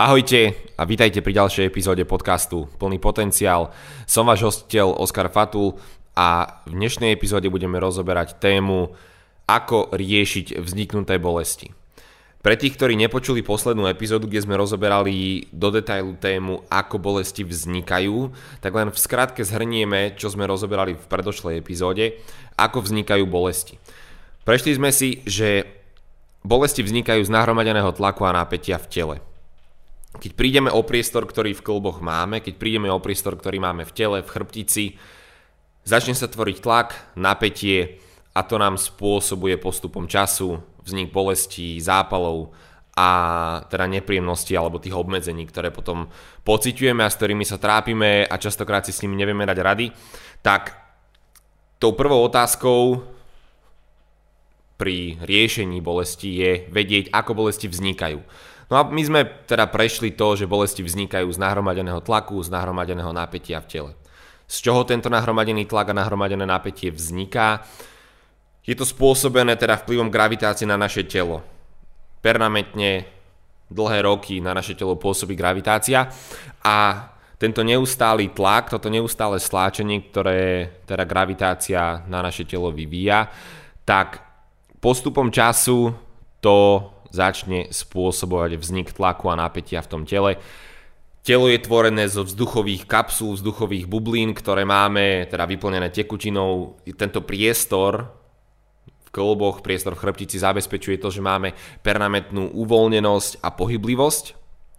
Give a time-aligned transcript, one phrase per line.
[0.00, 3.68] Ahojte a vítajte pri ďalšej epizóde podcastu Plný potenciál.
[4.08, 5.76] Som váš hostiteľ Oskar Fatul
[6.16, 8.96] a v dnešnej epizóde budeme rozoberať tému
[9.44, 11.68] ako riešiť vzniknuté bolesti.
[12.40, 18.32] Pre tých, ktorí nepočuli poslednú epizódu, kde sme rozoberali do detailu tému, ako bolesti vznikajú,
[18.64, 22.24] tak len v skratke zhrnieme, čo sme rozoberali v predošlej epizóde,
[22.56, 23.76] ako vznikajú bolesti.
[24.48, 25.68] Prešli sme si, že
[26.40, 29.16] bolesti vznikajú z nahromadeného tlaku a napätia v tele.
[30.18, 33.94] Keď prídeme o priestor, ktorý v klboch máme, keď prídeme o priestor, ktorý máme v
[33.94, 34.98] tele, v chrbtici,
[35.86, 38.02] začne sa tvoriť tlak, napätie
[38.34, 42.50] a to nám spôsobuje postupom času vznik bolestí, zápalov
[42.98, 43.08] a
[43.70, 46.10] teda nepríjemnosti alebo tých obmedzení, ktoré potom
[46.42, 49.86] pociťujeme a s ktorými sa trápime a častokrát si s nimi nevieme dať rady,
[50.42, 50.74] tak
[51.78, 53.06] tou prvou otázkou
[54.74, 58.20] pri riešení bolesti je vedieť, ako bolesti vznikajú.
[58.70, 63.10] No a my sme teda prešli to, že bolesti vznikajú z nahromadeného tlaku, z nahromadeného
[63.10, 63.92] napätia v tele.
[64.46, 67.66] Z čoho tento nahromadený tlak a nahromadené napätie vzniká?
[68.62, 71.42] Je to spôsobené teda vplyvom gravitácie na naše telo.
[72.22, 73.10] Permanentne
[73.70, 76.06] dlhé roky na naše telo pôsobí gravitácia
[76.62, 77.10] a
[77.40, 83.32] tento neustály tlak, toto neustále sláčenie, ktoré teda gravitácia na naše telo vyvíja,
[83.82, 84.20] tak
[84.78, 85.90] postupom času
[86.44, 90.38] to začne spôsobovať vznik tlaku a napätia v tom tele.
[91.20, 96.80] Telo je tvorené zo vzduchových kapsul, vzduchových bublín, ktoré máme teda vyplnené tekutinou.
[96.96, 98.08] Tento priestor
[99.04, 101.52] v kolboch, priestor v chrbtici zabezpečuje to, že máme
[101.84, 104.24] permanentnú uvoľnenosť a pohyblivosť,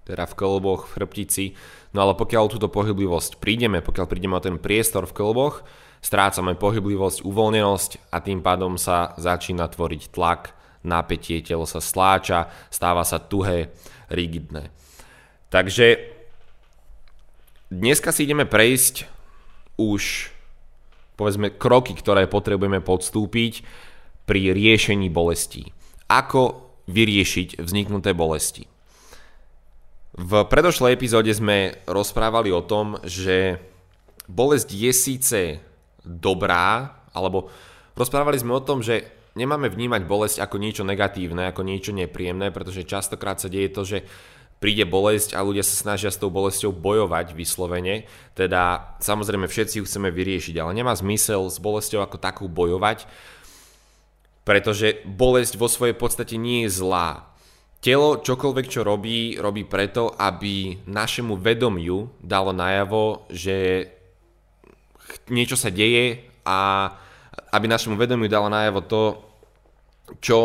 [0.07, 1.45] teda v kolboch, v chrbtici.
[1.93, 5.61] No ale pokiaľ túto pohyblivosť prídeme, pokiaľ prídeme o ten priestor v kolboch,
[6.01, 13.05] strácame pohyblivosť, uvoľnenosť a tým pádom sa začína tvoriť tlak napätie, telo sa sláča, stáva
[13.05, 13.73] sa tuhé,
[14.11, 14.73] rigidné.
[15.51, 15.99] Takže
[17.71, 19.07] dneska si ideme prejsť
[19.79, 20.31] už
[21.15, 23.61] povedzme kroky, ktoré potrebujeme podstúpiť
[24.25, 25.69] pri riešení bolestí.
[26.09, 28.65] Ako vyriešiť vzniknuté bolesti.
[30.11, 33.63] V predošlej epizóde sme rozprávali o tom, že
[34.27, 35.39] bolesť je síce
[36.03, 37.47] dobrá, alebo
[37.95, 42.87] rozprávali sme o tom, že nemáme vnímať bolesť ako niečo negatívne, ako niečo nepríjemné, pretože
[42.87, 43.97] častokrát sa deje to, že
[44.61, 48.05] príde bolesť a ľudia sa snažia s tou bolesťou bojovať vyslovene.
[48.37, 53.09] Teda samozrejme všetci ju chceme vyriešiť, ale nemá zmysel s bolesťou ako takú bojovať,
[54.45, 57.25] pretože bolesť vo svojej podstate nie je zlá.
[57.81, 63.89] Telo čokoľvek, čo robí, robí preto, aby našemu vedomiu dalo najavo, že
[65.33, 66.93] niečo sa deje a
[67.51, 69.03] aby našemu vedomiu dala najavo to,
[70.23, 70.39] čo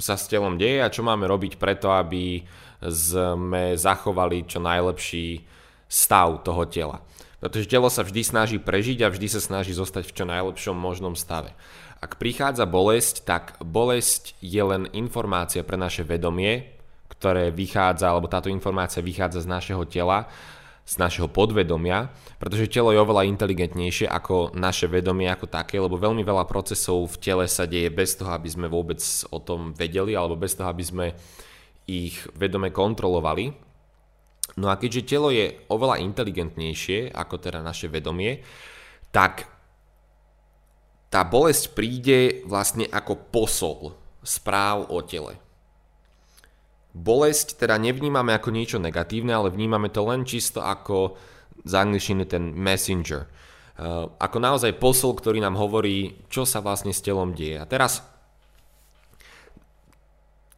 [0.00, 2.40] sa s telom deje a čo máme robiť preto, aby
[2.80, 5.44] sme zachovali čo najlepší
[5.84, 7.04] stav toho tela.
[7.40, 11.16] Pretože telo sa vždy snaží prežiť a vždy sa snaží zostať v čo najlepšom možnom
[11.16, 11.52] stave.
[12.00, 16.72] Ak prichádza bolesť, tak bolesť je len informácia pre naše vedomie,
[17.12, 20.24] ktoré vychádza, alebo táto informácia vychádza z našeho tela
[20.90, 22.10] z našeho podvedomia,
[22.42, 27.16] pretože telo je oveľa inteligentnejšie ako naše vedomie ako také, lebo veľmi veľa procesov v
[27.22, 28.98] tele sa deje bez toho, aby sme vôbec
[29.30, 31.06] o tom vedeli, alebo bez toho, aby sme
[31.86, 33.54] ich vedome kontrolovali.
[34.58, 38.42] No a keďže telo je oveľa inteligentnejšie ako teda naše vedomie,
[39.14, 39.46] tak
[41.06, 43.94] tá bolesť príde vlastne ako posol
[44.26, 45.38] správ o tele.
[46.90, 51.14] Bolesť teda nevnímame ako niečo negatívne, ale vnímame to len čisto ako
[51.62, 53.30] z angličtiny ten messenger.
[53.80, 57.56] Uh, ako naozaj posol, ktorý nám hovorí, čo sa vlastne s telom deje.
[57.56, 58.04] A teraz,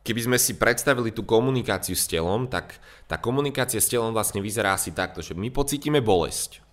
[0.03, 4.75] keby sme si predstavili tú komunikáciu s telom, tak tá komunikácia s telom vlastne vyzerá
[4.75, 6.64] asi takto, že my pocítime bolesť.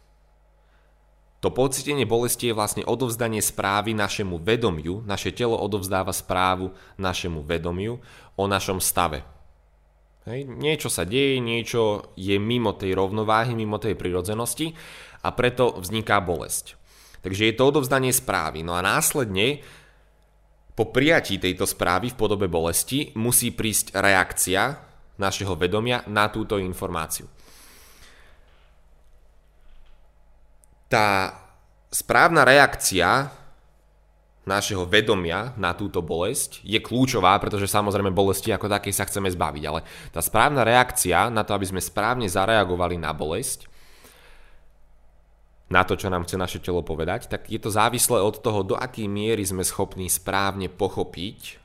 [1.39, 8.03] To pocítenie bolesti je vlastne odovzdanie správy našemu vedomiu, naše telo odovzdáva správu našemu vedomiu
[8.35, 9.23] o našom stave.
[10.27, 14.75] Hej, niečo sa deje, niečo je mimo tej rovnováhy, mimo tej prirodzenosti
[15.23, 16.75] a preto vzniká bolesť.
[17.23, 18.63] Takže je to odovzdanie správy.
[18.63, 19.63] No a následne
[20.75, 24.79] po prijatí tejto správy v podobe bolesti musí prísť reakcia
[25.19, 27.27] našeho vedomia na túto informáciu.
[30.87, 31.35] Tá
[31.91, 33.38] správna reakcia
[34.49, 39.63] našeho vedomia na túto bolesť je kľúčová, pretože samozrejme bolesti ako takej sa chceme zbaviť,
[39.69, 43.69] ale tá správna reakcia na to, aby sme správne zareagovali na bolesť,
[45.69, 48.73] na to, čo nám chce naše telo povedať, tak je to závislé od toho, do
[48.73, 51.61] akej miery sme schopní správne pochopiť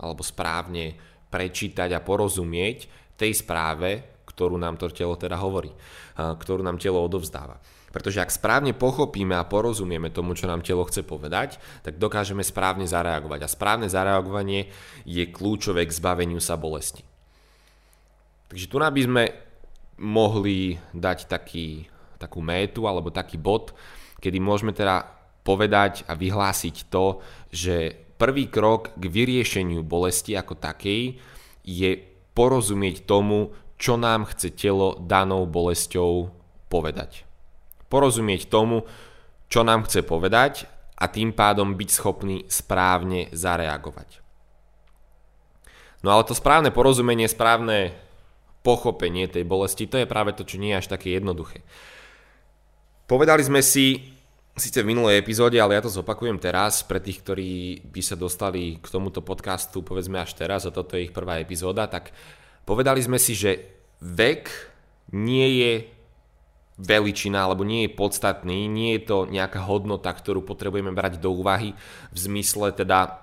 [0.00, 0.96] alebo správne
[1.28, 2.88] prečítať a porozumieť
[3.20, 5.70] tej správe, ktorú nám to telo teda hovorí,
[6.16, 7.60] ktorú nám telo odovzdáva.
[7.94, 12.90] Pretože ak správne pochopíme a porozumieme tomu, čo nám telo chce povedať, tak dokážeme správne
[12.90, 13.46] zareagovať.
[13.46, 14.74] A správne zareagovanie
[15.06, 17.06] je kľúčové k zbaveniu sa bolesti.
[18.50, 19.22] Takže tu by sme
[20.02, 21.86] mohli dať taký,
[22.18, 23.70] takú métu alebo taký bod,
[24.18, 25.06] kedy môžeme teda
[25.46, 27.22] povedať a vyhlásiť to,
[27.54, 31.22] že prvý krok k vyriešeniu bolesti ako takej
[31.62, 31.90] je
[32.34, 36.34] porozumieť tomu, čo nám chce telo danou bolesťou
[36.66, 37.33] povedať
[37.88, 38.84] porozumieť tomu,
[39.48, 44.24] čo nám chce povedať a tým pádom byť schopný správne zareagovať.
[46.04, 47.96] No ale to správne porozumenie, správne
[48.64, 51.64] pochopenie tej bolesti, to je práve to, čo nie je až také jednoduché.
[53.04, 54.16] Povedali sme si,
[54.56, 58.80] síce v minulej epizóde, ale ja to zopakujem teraz, pre tých, ktorí by sa dostali
[58.80, 62.16] k tomuto podcastu, povedzme až teraz, a toto je ich prvá epizóda, tak
[62.64, 63.60] povedali sme si, že
[64.00, 64.48] vek
[65.12, 65.72] nie je
[66.74, 71.70] veličina, alebo nie je podstatný, nie je to nejaká hodnota, ktorú potrebujeme brať do úvahy
[72.10, 73.22] v zmysle teda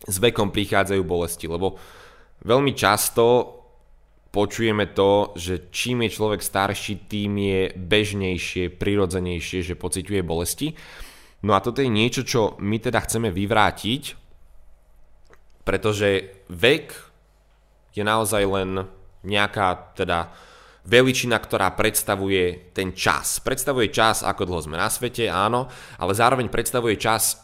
[0.00, 1.76] s vekom prichádzajú bolesti, lebo
[2.40, 3.56] veľmi často
[4.32, 10.72] počujeme to, že čím je človek starší, tým je bežnejšie, prirodzenejšie, že pociťuje bolesti.
[11.44, 14.02] No a toto je niečo, čo my teda chceme vyvrátiť,
[15.66, 16.08] pretože
[16.48, 16.86] vek
[17.92, 18.86] je naozaj len
[19.26, 20.32] nejaká teda
[20.84, 23.40] veličina, ktorá predstavuje ten čas.
[23.40, 25.68] Predstavuje čas, ako dlho sme na svete, áno,
[26.00, 27.36] ale zároveň predstavuje čas,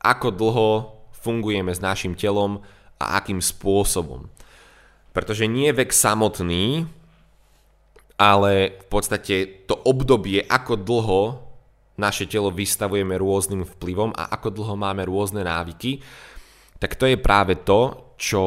[0.00, 0.68] ako dlho
[1.12, 2.62] fungujeme s našim telom
[2.98, 4.30] a akým spôsobom.
[5.12, 6.86] Pretože nie je vek samotný,
[8.18, 11.22] ale v podstate to obdobie, ako dlho
[11.98, 15.98] naše telo vystavujeme rôznym vplyvom a ako dlho máme rôzne návyky,
[16.78, 18.42] tak to je práve to, čo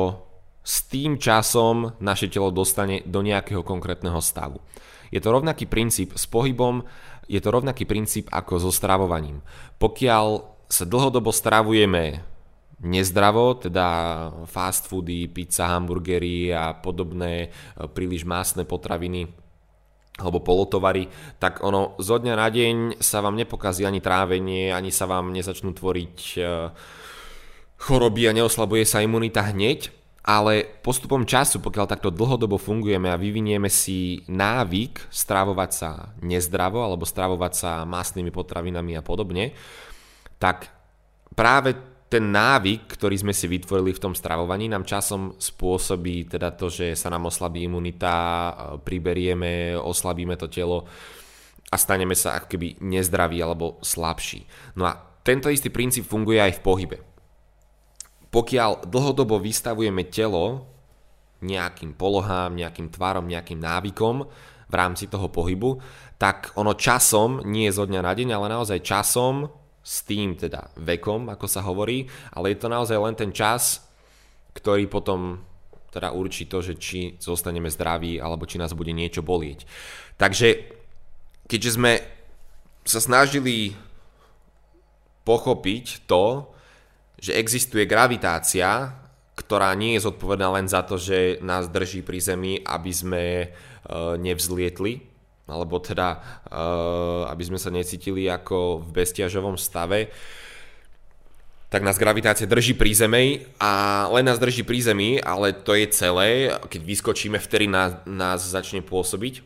[0.62, 4.62] s tým časom naše telo dostane do nejakého konkrétneho stavu.
[5.10, 6.86] Je to rovnaký princíp s pohybom,
[7.26, 9.44] je to rovnaký princíp ako so stravovaním.
[9.82, 10.26] Pokiaľ
[10.72, 12.24] sa dlhodobo stravujeme
[12.82, 13.88] nezdravo, teda
[14.50, 19.30] fast foody, pizza, hamburgery a podobné e, príliš másne potraviny
[20.18, 21.08] alebo polotovary,
[21.38, 25.78] tak ono zo dňa na deň sa vám nepokazí ani trávenie, ani sa vám nezačnú
[25.78, 26.40] tvoriť e,
[27.78, 33.74] choroby a neoslabuje sa imunita hneď, ale postupom času, pokiaľ takto dlhodobo fungujeme a vyvinieme
[33.74, 39.58] si návyk stravovať sa nezdravo alebo stravovať sa masnými potravinami a podobne,
[40.38, 40.70] tak
[41.34, 41.74] práve
[42.12, 46.94] ten návyk, ktorý sme si vytvorili v tom stravovaní, nám časom spôsobí teda to, že
[46.94, 48.14] sa nám oslabí imunita,
[48.84, 50.86] priberieme, oslabíme to telo
[51.72, 54.44] a staneme sa akoby nezdraví alebo slabší.
[54.78, 56.98] No a tento istý princíp funguje aj v pohybe
[58.32, 60.66] pokiaľ dlhodobo vystavujeme telo
[61.44, 64.16] nejakým polohám, nejakým tvarom, nejakým návykom
[64.72, 65.78] v rámci toho pohybu,
[66.16, 69.50] tak ono časom, nie zo dňa na deň, ale naozaj časom,
[69.82, 72.06] s tým teda vekom, ako sa hovorí,
[72.38, 73.82] ale je to naozaj len ten čas,
[74.54, 75.42] ktorý potom
[75.92, 79.68] teda určí to, že či zostaneme zdraví, alebo či nás bude niečo bolieť.
[80.16, 80.48] Takže
[81.50, 82.00] keďže sme
[82.86, 83.76] sa snažili
[85.26, 86.48] pochopiť to,
[87.22, 88.98] že existuje gravitácia,
[89.38, 93.48] ktorá nie je zodpovedná len za to, že nás drží pri Zemi, aby sme e,
[94.18, 95.06] nevzlietli,
[95.46, 96.18] alebo teda,
[96.50, 96.60] e,
[97.30, 100.10] aby sme sa necítili ako v bestiažovom stave,
[101.72, 103.26] tak nás gravitácia drží pri Zemi
[103.56, 108.44] a len nás drží pri Zemi, ale to je celé, keď vyskočíme, vtedy nás, nás
[108.44, 109.40] začne pôsobiť.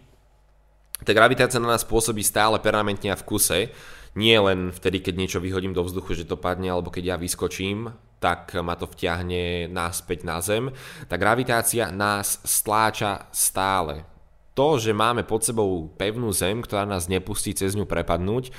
[1.06, 3.70] Tá gravitácia na nás pôsobí stále permanentne a v kuse,
[4.16, 7.92] nie len vtedy, keď niečo vyhodím do vzduchu, že to padne, alebo keď ja vyskočím,
[8.24, 10.72] tak ma to vťahne náspäť na Zem.
[11.12, 14.08] Tá gravitácia nás stláča stále.
[14.56, 18.56] To, že máme pod sebou pevnú Zem, ktorá nás nepustí cez ňu prepadnúť,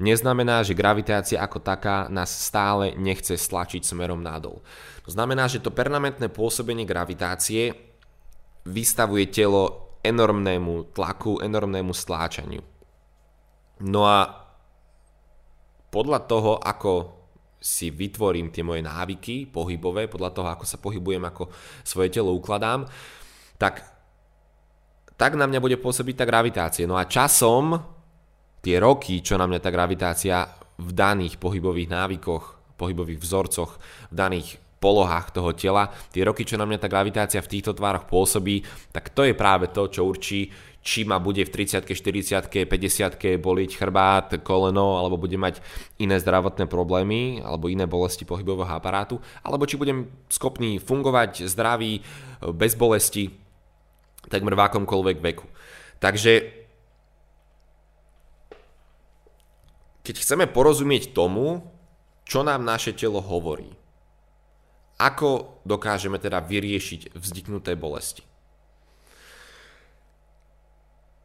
[0.00, 4.64] neznamená, že gravitácia ako taká nás stále nechce stlačiť smerom nadol.
[5.04, 7.76] To znamená, že to permanentné pôsobenie gravitácie
[8.64, 12.64] vystavuje telo enormnému tlaku, enormnému stláčaniu.
[13.84, 14.45] No a
[15.90, 17.16] podľa toho, ako
[17.56, 21.50] si vytvorím tie moje návyky pohybové, podľa toho, ako sa pohybujem, ako
[21.82, 22.86] svoje telo ukladám,
[23.58, 23.82] tak,
[25.18, 26.86] tak na mňa bude pôsobiť tá gravitácia.
[26.86, 27.74] No a časom,
[28.62, 33.80] tie roky, čo na mňa tá gravitácia v daných pohybových návykoch, pohybových vzorcoch,
[34.12, 38.04] v daných polohách toho tela, tie roky, čo na mňa tá gravitácia v týchto tvároch
[38.04, 38.60] pôsobí,
[38.92, 40.52] tak to je práve to, čo určí,
[40.86, 45.58] či ma bude v 30 40 50 boliť chrbát, koleno, alebo bude mať
[45.98, 52.06] iné zdravotné problémy, alebo iné bolesti pohybového aparátu, alebo či budem schopný fungovať zdravý,
[52.54, 53.34] bez bolesti,
[54.30, 55.50] takmer v akomkoľvek veku.
[55.98, 56.32] Takže
[60.06, 61.66] keď chceme porozumieť tomu,
[62.22, 63.74] čo nám naše telo hovorí,
[65.02, 68.22] ako dokážeme teda vyriešiť vzniknuté bolesti.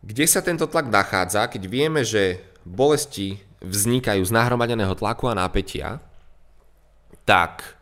[0.01, 6.01] Kde sa tento tlak nachádza, keď vieme, že bolesti vznikajú z nahromadeného tlaku a napätia,
[7.21, 7.77] tak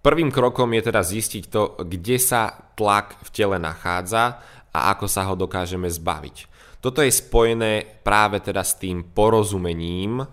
[0.00, 4.40] prvým krokom je teda zistiť to, kde sa tlak v tele nachádza
[4.72, 6.48] a ako sa ho dokážeme zbaviť.
[6.80, 10.24] Toto je spojené práve teda s tým porozumením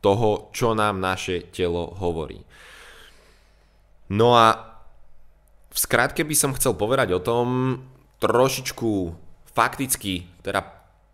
[0.00, 2.40] toho, čo nám naše telo hovorí.
[4.08, 4.56] No a
[5.68, 7.46] v skratke by som chcel povedať o tom
[8.22, 8.90] trošičku
[9.52, 10.64] fakticky, teda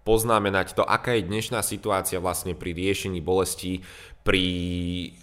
[0.06, 3.82] poznamenať to, aká je dnešná situácia vlastne pri riešení bolesti,
[4.22, 4.46] pri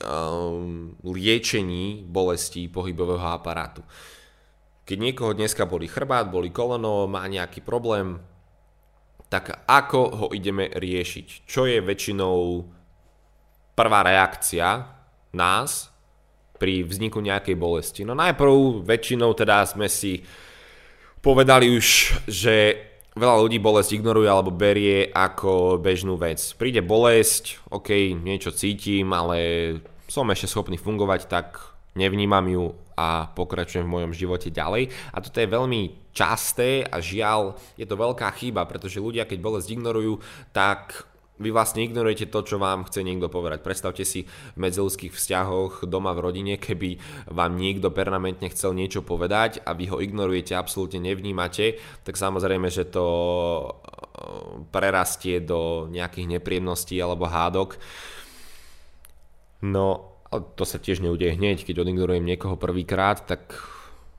[0.04, 3.88] um, liečení bolestí pohybového aparátu.
[4.84, 8.20] Keď niekoho dneska boli chrbát, boli koleno, má nejaký problém,
[9.32, 11.48] tak ako ho ideme riešiť?
[11.48, 12.68] Čo je väčšinou
[13.72, 14.92] prvá reakcia
[15.32, 15.88] nás
[16.60, 18.02] pri vzniku nejakej bolesti?
[18.04, 20.20] No najprv väčšinou teda sme si
[21.24, 21.88] povedali už,
[22.28, 26.40] že veľa ľudí bolesť ignoruje alebo berie ako bežnú vec.
[26.56, 29.40] Príde bolesť, ok, niečo cítim, ale
[30.08, 31.60] som ešte schopný fungovať, tak
[31.96, 34.92] nevnímam ju a pokračujem v mojom živote ďalej.
[35.12, 39.70] A toto je veľmi časté a žiaľ, je to veľká chyba, pretože ľudia, keď bolesť
[39.76, 40.20] ignorujú,
[40.52, 41.11] tak
[41.42, 43.66] vy vlastne ignorujete to, čo vám chce niekto povedať.
[43.66, 47.02] Predstavte si v medziludských vzťahoch doma v rodine, keby
[47.34, 52.86] vám niekto permanentne chcel niečo povedať a vy ho ignorujete, absolútne nevnímate, tak samozrejme, že
[52.88, 53.70] to eh,
[54.70, 57.82] prerastie do nejakých nepríjemností alebo hádok.
[59.66, 60.14] No
[60.56, 63.52] to sa tiež neudeje hneď, keď odignorujem niekoho prvýkrát, tak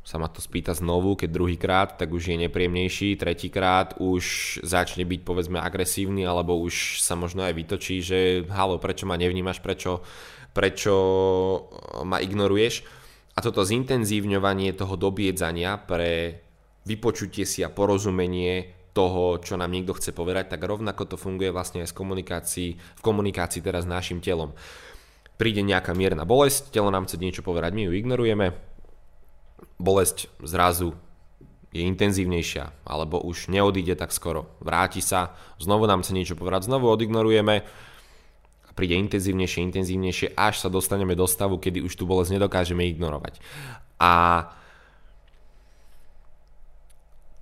[0.03, 5.21] sa ma to spýta znovu, keď druhýkrát, tak už je nepríjemnejší, tretíkrát už začne byť
[5.23, 10.03] povedzme agresívny, alebo už sa možno aj vytočí, že halo, prečo ma nevnímaš, prečo,
[10.51, 10.95] prečo
[12.03, 12.83] ma ignoruješ.
[13.33, 16.43] A toto zintenzívňovanie toho dobiedzania pre
[16.83, 21.87] vypočutie si a porozumenie toho, čo nám niekto chce povedať, tak rovnako to funguje vlastne
[21.87, 24.53] aj v komunikácii, v komunikácii teraz s našim telom.
[25.41, 28.72] Príde nejaká mierna bolesť, telo nám chce niečo povedať, my ju ignorujeme,
[29.83, 30.95] bolesť zrazu
[31.75, 36.87] je intenzívnejšia, alebo už neodíde tak skoro, vráti sa, znovu nám chce niečo povedať, znovu
[36.87, 37.65] odignorujeme
[38.69, 43.41] a príde intenzívnejšie, intenzívnejšie, až sa dostaneme do stavu, kedy už tú bolesť nedokážeme ignorovať.
[43.97, 44.12] A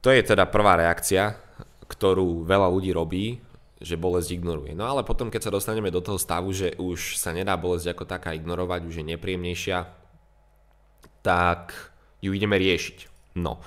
[0.01, 1.37] to je teda prvá reakcia,
[1.91, 3.43] ktorú veľa ľudí robí,
[3.83, 4.73] že bolesť ignoruje.
[4.79, 8.05] No ale potom, keď sa dostaneme do toho stavu, že už sa nedá bolesť ako
[8.07, 9.79] taká ignorovať, už je nepríjemnejšia,
[11.27, 11.90] tak
[12.21, 12.99] ju ideme riešiť.
[13.41, 13.61] No.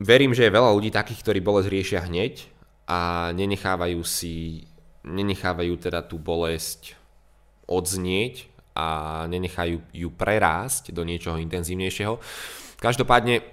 [0.00, 2.48] Verím, že je veľa ľudí takých, ktorí bolesť riešia hneď
[2.88, 4.64] a nenechávajú si,
[5.04, 6.96] nenechávajú teda tú bolesť
[7.68, 8.86] odznieť a
[9.28, 12.16] nenechajú ju prerásť do niečoho intenzívnejšieho.
[12.80, 13.44] Každopádne,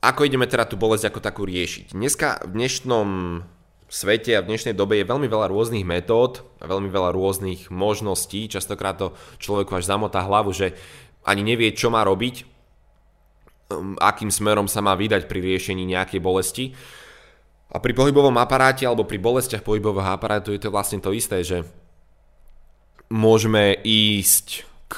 [0.00, 1.92] ako ideme teda tú bolesť ako takú riešiť?
[1.92, 3.08] Dneska v dnešnom
[3.90, 8.46] svete a v dnešnej dobe je veľmi veľa rôznych metód a veľmi veľa rôznych možností.
[8.46, 10.78] Častokrát to človeku až zamotá hlavu, že
[11.26, 12.46] ani nevie, čo má robiť,
[14.02, 16.64] akým smerom sa má vydať pri riešení nejakej bolesti.
[17.70, 21.62] A pri pohybovom aparáte alebo pri bolestiach pohybového aparátu je to vlastne to isté, že
[23.10, 24.96] môžeme ísť k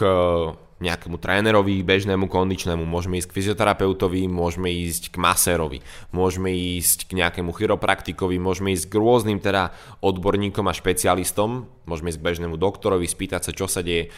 [0.83, 5.79] nejakému trénerovi, bežnému kondičnému, môžeme ísť k fyzioterapeutovi, môžeme ísť k masérovi,
[6.11, 9.71] môžeme ísť k nejakému chiropraktikovi, môžeme ísť k rôznym teda
[10.02, 14.11] odborníkom a špecialistom, môžeme ísť k bežnému doktorovi, spýtať sa, čo sa deje.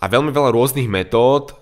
[0.00, 1.57] A veľmi veľa rôznych metód,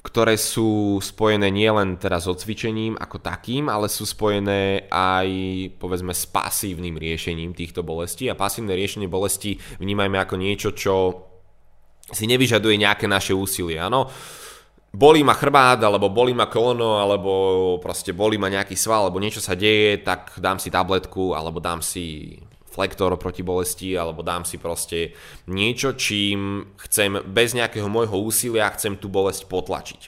[0.00, 5.28] ktoré sú spojené nielen teda so cvičením ako takým, ale sú spojené aj
[5.76, 10.94] povedzme s pasívnym riešením týchto bolestí a pasívne riešenie bolesti vnímajme ako niečo, čo
[12.10, 14.10] si nevyžaduje nejaké naše úsilie, áno.
[14.90, 17.30] Bolí ma chrbát, alebo bolí ma koleno, alebo
[17.78, 21.78] proste bolí ma nejaký sval, alebo niečo sa deje, tak dám si tabletku, alebo dám
[21.78, 22.34] si
[22.70, 25.12] flektor proti bolesti, alebo dám si proste
[25.50, 30.00] niečo, čím chcem bez nejakého môjho úsilia chcem tú bolesť potlačiť.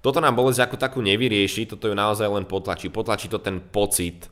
[0.00, 2.88] Toto nám bolesť ako takú nevyrieši, toto ju naozaj len potlačí.
[2.88, 4.30] Potlačí to ten pocit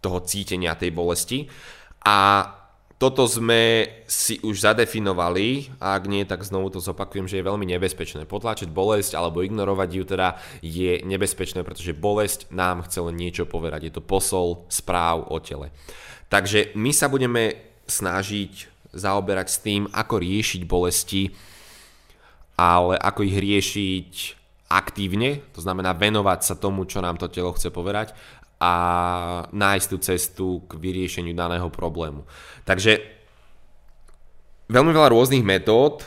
[0.00, 1.48] toho cítenia tej bolesti
[2.04, 2.44] a
[3.00, 7.64] toto sme si už zadefinovali a ak nie, tak znovu to zopakujem, že je veľmi
[7.64, 8.28] nebezpečné.
[8.28, 13.88] Potlačiť bolesť alebo ignorovať ju teda je nebezpečné, pretože bolesť nám chce len niečo povedať.
[13.88, 15.72] Je to posol správ o tele.
[16.28, 17.56] Takže my sa budeme
[17.88, 21.32] snažiť zaoberať s tým, ako riešiť bolesti,
[22.60, 24.12] ale ako ich riešiť
[24.68, 28.12] aktívne, to znamená venovať sa tomu, čo nám to telo chce povedať
[28.60, 28.72] a
[29.56, 32.28] nájsť tú cestu k vyriešeniu daného problému.
[32.70, 33.02] Takže
[34.70, 36.06] veľmi veľa rôznych metód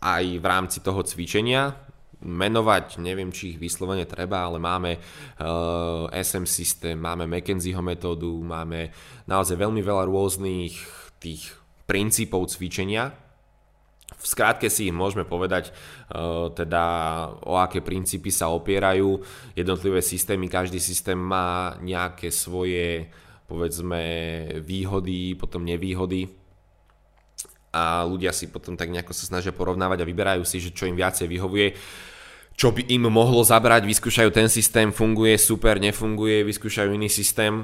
[0.00, 1.76] aj v rámci toho cvičenia,
[2.24, 8.40] menovať, neviem, či ich vyslovene treba, ale máme uh, eh, SM systém, máme McKenzieho metódu,
[8.40, 8.88] máme
[9.28, 10.72] naozaj veľmi veľa rôznych
[11.20, 11.52] tých
[11.84, 13.12] princípov cvičenia.
[14.16, 16.84] V skrátke si ich môžeme povedať, uh, teda
[17.44, 19.20] o aké princípy sa opierajú.
[19.52, 23.12] Jednotlivé systémy, každý systém má nejaké svoje
[23.48, 24.00] povedzme
[24.60, 26.28] výhody, potom nevýhody
[27.72, 30.96] a ľudia si potom tak nejako sa snažia porovnávať a vyberajú si, že čo im
[30.96, 31.68] viacej vyhovuje
[32.58, 37.62] čo by im mohlo zabrať, vyskúšajú ten systém, funguje, super, nefunguje, vyskúšajú iný systém.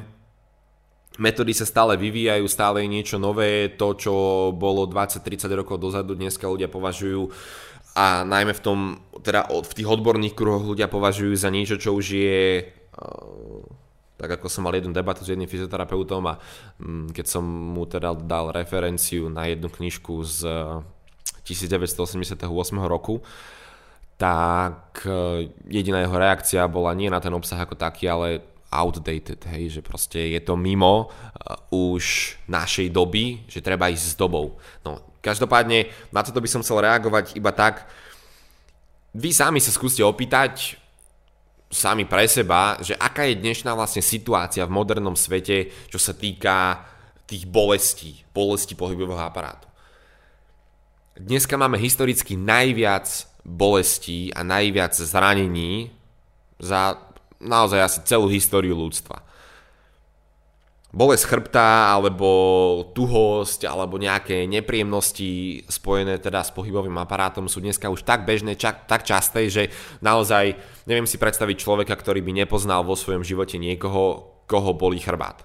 [1.18, 4.14] Metódy sa stále vyvíjajú, stále je niečo nové, to, čo
[4.54, 7.26] bolo 20-30 rokov dozadu, dneska ľudia považujú
[7.98, 8.78] a najmä v tom,
[9.18, 12.62] teda v tých odborných kruhoch ľudia považujú za niečo, čo už je
[14.14, 16.34] tak ako som mal jednu debatu s jedným fyzioterapeutom a
[16.78, 20.38] mm, keď som mu teda dal referenciu na jednu knižku z
[21.44, 22.46] 1988
[22.86, 23.20] roku,
[24.14, 29.78] tak e, jediná jeho reakcia bola nie na ten obsah ako taký, ale outdated, hej,
[29.78, 34.58] že proste je to mimo uh, už našej doby, že treba ísť s dobou.
[34.82, 37.86] No, každopádne na toto by som chcel reagovať iba tak,
[39.14, 40.74] vy sami sa skúste opýtať
[41.74, 46.86] sami pre seba, že aká je dnešná vlastne situácia v modernom svete, čo sa týka
[47.26, 49.66] tých bolestí, bolesti pohybového aparátu.
[51.18, 53.06] Dneska máme historicky najviac
[53.42, 55.90] bolestí a najviac zranení
[56.62, 56.96] za
[57.42, 59.33] naozaj asi celú históriu ľudstva.
[60.94, 62.30] Bolesť chrbta, alebo
[62.94, 68.86] tuhosť, alebo nejaké nepríjemnosti spojené teda s pohybovým aparátom sú dneska už tak bežné, čak,
[68.86, 69.74] tak časté, že
[70.06, 70.54] naozaj
[70.86, 75.42] neviem si predstaviť človeka, ktorý by nepoznal vo svojom živote niekoho, koho bolí chrbát.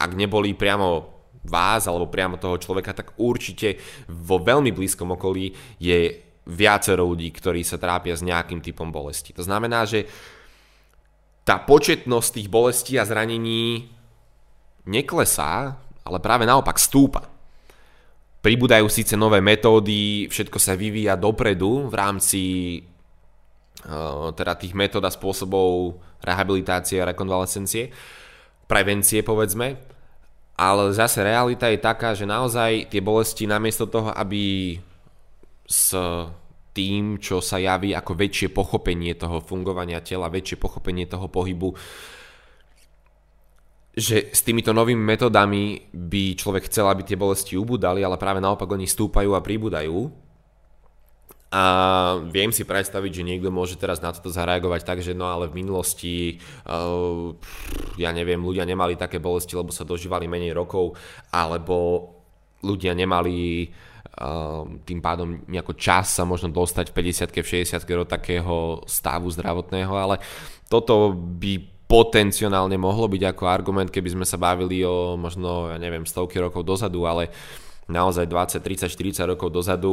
[0.00, 1.12] Ak neboli priamo
[1.44, 3.76] vás alebo priamo toho človeka, tak určite
[4.08, 9.36] vo veľmi blízkom okolí je viacero ľudí, ktorí sa trápia s nejakým typom bolesti.
[9.36, 10.08] To znamená, že
[11.44, 13.99] tá početnosť tých bolestí a zranení
[14.86, 17.28] neklesá, ale práve naopak stúpa.
[18.40, 22.42] Pribúdajú síce nové metódy, všetko sa vyvíja dopredu v rámci
[23.84, 27.92] uh, teda tých metód a spôsobov rehabilitácie a rekonvalescencie,
[28.64, 29.76] prevencie povedzme,
[30.60, 34.76] ale zase realita je taká, že naozaj tie bolesti namiesto toho, aby
[35.64, 35.96] s
[36.76, 41.74] tým, čo sa javí ako väčšie pochopenie toho fungovania tela, väčšie pochopenie toho pohybu,
[44.00, 48.64] že s týmito novými metodami by človek chcel, aby tie bolesti ubudali, ale práve naopak
[48.64, 50.08] oni stúpajú a pribúdajú.
[51.50, 51.64] A
[52.30, 55.60] viem si predstaviť, že niekto môže teraz na toto zareagovať tak, že no ale v
[55.60, 57.34] minulosti, uh,
[57.98, 60.94] ja neviem, ľudia nemali také bolesti, lebo sa dožívali menej rokov,
[61.34, 62.06] alebo
[62.62, 63.66] ľudia nemali
[64.20, 69.32] Ehm, tým pádom nejako čas sa možno dostať v 50 v 60 do takého stavu
[69.32, 70.20] zdravotného, ale
[70.68, 76.06] toto by potenciálne mohlo byť ako argument, keby sme sa bavili o možno, ja neviem,
[76.06, 77.34] stovky rokov dozadu, ale
[77.90, 79.90] naozaj 20, 30, 40 rokov dozadu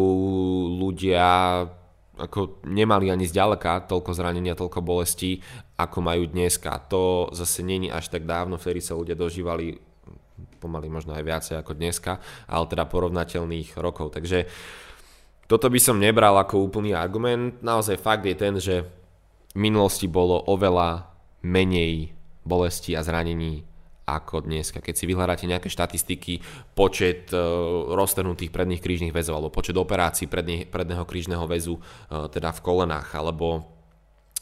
[0.77, 1.25] ľudia
[2.17, 5.37] ako nemali ani zďaleka toľko zranenia, toľko bolestí,
[5.77, 6.73] ako majú dneska.
[6.89, 9.77] To zase není až tak dávno, vtedy sa ľudia dožívali
[10.57, 12.17] pomaly možno aj viacej ako dneska,
[12.49, 14.17] ale teda porovnateľných rokov.
[14.17, 14.49] Takže
[15.45, 17.61] toto by som nebral ako úplný argument.
[17.61, 18.81] Naozaj fakt je ten, že
[19.53, 21.16] v minulosti bolo oveľa
[21.47, 22.11] menej
[22.43, 23.63] bolesti a zranení
[24.07, 24.79] ako dneska.
[24.79, 26.39] Keď si vyhľadáte nejaké štatistiky,
[26.71, 27.39] počet e,
[27.91, 31.81] roztrhnutých predných krížnych väzov alebo počet operácií predne, predného krížneho väzu e,
[32.31, 33.67] teda v kolenách alebo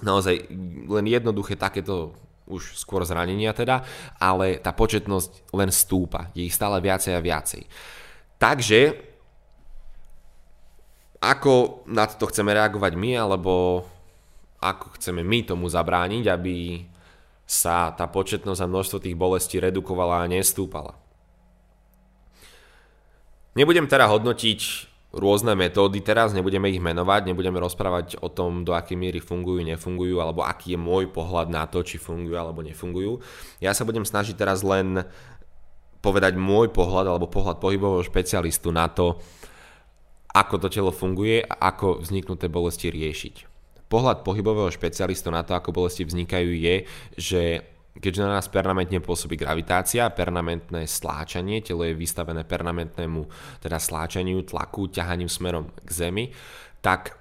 [0.05, 0.37] naozaj
[0.85, 2.13] len jednoduché takéto
[2.45, 3.81] už skôr zranenia teda,
[4.21, 7.65] ale tá početnosť len stúpa, je ich stále viacej a viacej.
[8.37, 8.79] Takže
[11.25, 13.81] ako na to chceme reagovať my, alebo
[14.61, 16.85] ako chceme my tomu zabrániť, aby
[17.45, 20.97] sa tá početnosť a množstvo tých bolestí redukovala a nestúpala.
[23.55, 28.99] Nebudem teda hodnotiť rôzne metódy teraz, nebudeme ich menovať, nebudeme rozprávať o tom, do akej
[28.99, 33.23] miery fungujú, nefungujú, alebo aký je môj pohľad na to, či fungujú alebo nefungujú.
[33.63, 35.07] Ja sa budem snažiť teraz len
[36.03, 39.15] povedať môj pohľad alebo pohľad pohybového špecialistu na to,
[40.35, 43.54] ako to telo funguje a ako vzniknuté bolesti riešiť.
[43.95, 46.75] Pohľad pohybového špecialistu na to, ako bolesti vznikajú je,
[47.15, 47.43] že
[47.95, 53.23] keďže na nás permanentne pôsobí gravitácia, permanentné stláčanie, telo je vystavené permanentnému
[53.63, 56.27] teda stláčaniu, tlaku, ťahaním smerom k Zemi,
[56.83, 57.15] tak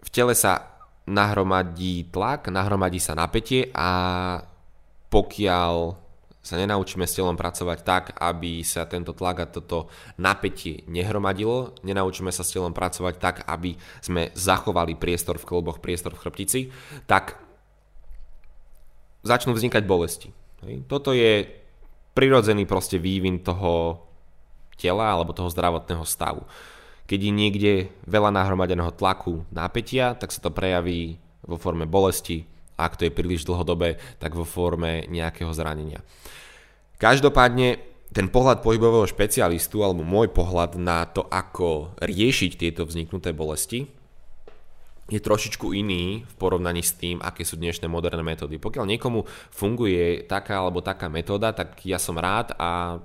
[0.00, 3.90] v tele sa nahromadí tlak, nahromadí sa napätie a
[5.12, 6.05] pokiaľ
[6.46, 12.30] sa nenaučíme s telom pracovať tak, aby sa tento tlak a toto napätie nehromadilo, nenaučíme
[12.30, 16.60] sa s telom pracovať tak, aby sme zachovali priestor v klboch, priestor v chrbtici,
[17.10, 17.42] tak
[19.26, 20.30] začnú vznikať bolesti.
[20.86, 21.50] Toto je
[22.14, 24.06] prirodzený proste vývin toho
[24.78, 26.46] tela alebo toho zdravotného stavu.
[27.10, 27.72] Keď je niekde
[28.06, 32.46] veľa nahromadeného tlaku, napätia, tak sa to prejaví vo forme bolesti,
[32.76, 36.04] ak to je príliš dlhodobé, tak vo forme nejakého zranenia.
[36.96, 37.80] Každopádne
[38.12, 43.84] ten pohľad pohybového špecialistu alebo môj pohľad na to, ako riešiť tieto vzniknuté bolesti,
[45.06, 48.58] je trošičku iný v porovnaní s tým, aké sú dnešné moderné metódy.
[48.58, 49.22] Pokiaľ niekomu
[49.54, 52.98] funguje taká alebo taká metóda, tak ja som rád a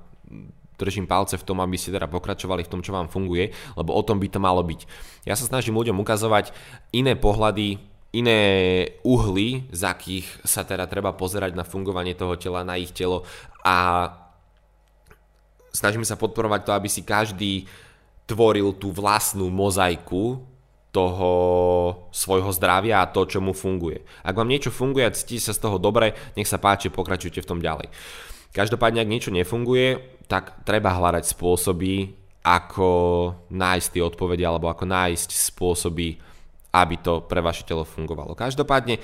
[0.82, 4.02] držím palce v tom, aby ste teda pokračovali v tom, čo vám funguje, lebo o
[4.02, 4.82] tom by to malo byť.
[5.30, 6.58] Ja sa snažím ľuďom ukazovať
[6.90, 8.44] iné pohľady iné
[9.08, 13.24] uhly, z akých sa teda treba pozerať na fungovanie toho tela, na ich telo
[13.64, 14.08] a
[15.72, 17.66] snažíme sa podporovať to, aby si každý
[18.28, 20.44] tvoril tú vlastnú mozaiku
[20.92, 21.32] toho
[22.12, 24.04] svojho zdravia a to, čo mu funguje.
[24.28, 27.48] Ak vám niečo funguje a cítite sa z toho dobre, nech sa páči, pokračujte v
[27.48, 27.88] tom ďalej.
[28.52, 32.12] Každopádne, ak niečo nefunguje, tak treba hľadať spôsoby,
[32.44, 32.90] ako
[33.48, 36.20] nájsť tie odpovede alebo ako nájsť spôsoby,
[36.72, 38.36] aby to pre vaše telo fungovalo.
[38.36, 38.98] Každopádne,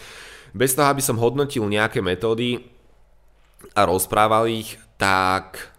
[0.55, 2.63] bez toho, aby som hodnotil nejaké metódy
[3.75, 5.75] a rozprával ich, tak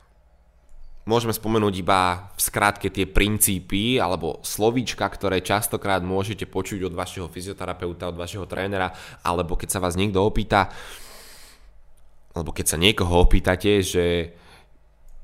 [1.09, 7.33] môžeme spomenúť iba v skratke tie princípy alebo slovíčka, ktoré častokrát môžete počuť od vašeho
[7.33, 8.92] fyzioterapeuta, od vašeho trénera,
[9.24, 10.68] alebo keď sa vás niekto opýta,
[12.37, 14.37] alebo keď sa niekoho opýtate, že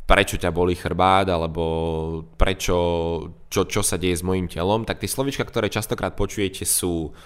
[0.04, 1.64] prečo ťa boli chrbát, alebo
[2.36, 2.76] prečo,
[3.48, 7.16] čo, čo sa deje s mojim telom, tak tie slovička, ktoré častokrát počujete sú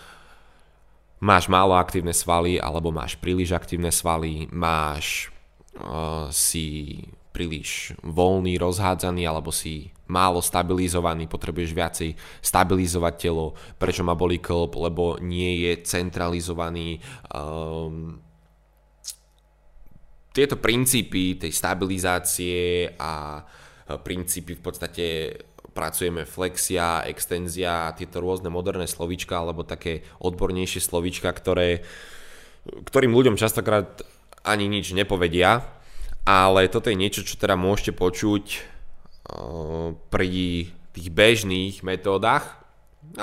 [1.19, 5.35] máš málo aktívne svaly, alebo máš príliš aktívne svaly, máš
[5.83, 7.03] uh, si
[7.35, 12.11] príliš voľný, rozhádzaný, alebo si málo stabilizovaný, potrebuješ viacej
[12.41, 16.99] stabilizovať telo, prečo ma boli klb, lebo nie je centralizovaný
[17.31, 18.19] um,
[20.39, 23.43] tieto princípy tej stabilizácie a
[23.91, 25.07] princípy v podstate
[25.75, 31.83] pracujeme flexia, extenzia, tieto rôzne moderné slovíčka alebo také odbornejšie slovíčka, ktoré,
[32.87, 34.07] ktorým ľuďom častokrát
[34.47, 35.67] ani nič nepovedia,
[36.23, 38.45] ale toto je niečo, čo teda môžete počuť
[40.11, 40.31] pri
[40.95, 42.58] tých bežných metódach,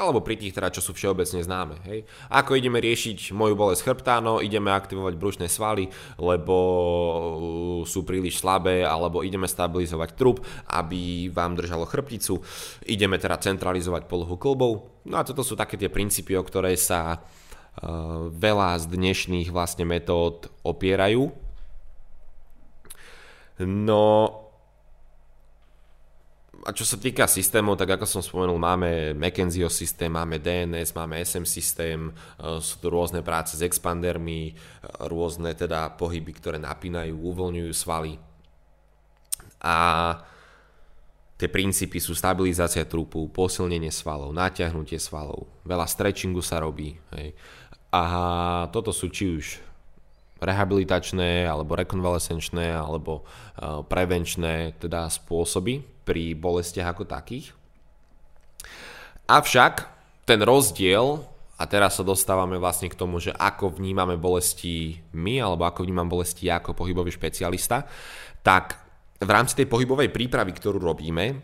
[0.03, 1.79] alebo pri tých teda, čo sú všeobecne známe.
[1.88, 2.03] Hej.
[2.27, 4.19] Ako ideme riešiť moju bolesť chrbta?
[4.19, 5.88] No, ideme aktivovať brušné svaly,
[6.19, 12.43] lebo uh, sú príliš slabé, alebo ideme stabilizovať trup, aby vám držalo chrbticu.
[12.89, 14.73] Ideme teda centralizovať polohu klbov.
[15.08, 19.88] No a toto sú také tie princípy, o ktoré sa uh, veľa z dnešných vlastne
[19.88, 21.31] metód opierajú.
[23.63, 24.03] No
[26.65, 31.21] a čo sa týka systémov, tak ako som spomenul, máme McKenzieho systém, máme DNS, máme
[31.21, 32.12] SM systém, e,
[32.58, 34.54] sú tu rôzne práce s expandermi, e,
[35.06, 38.17] rôzne teda pohyby, ktoré napínajú, uvoľňujú svaly.
[39.62, 39.78] A
[41.38, 46.97] tie princípy sú stabilizácia trupu, posilnenie svalov, natiahnutie svalov, veľa stretchingu sa robí.
[47.13, 47.38] Hej.
[47.93, 48.04] A
[48.73, 49.45] toto sú či už
[50.41, 57.51] rehabilitačné, alebo rekonvalescenčné, alebo e, prevenčné teda spôsoby, pri bolestiach ako takých.
[59.25, 59.73] Avšak
[60.29, 65.65] ten rozdiel, a teraz sa dostávame vlastne k tomu, že ako vnímame bolesti my, alebo
[65.65, 67.89] ako vnímam bolesti ja ako pohybový špecialista,
[68.45, 68.77] tak
[69.17, 71.41] v rámci tej pohybovej prípravy, ktorú robíme,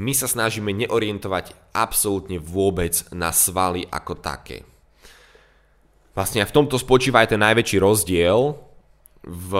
[0.00, 4.64] my sa snažíme neorientovať absolútne vôbec na svaly ako také.
[6.16, 8.56] Vlastne v tomto spočíva aj ten najväčší rozdiel
[9.20, 9.52] v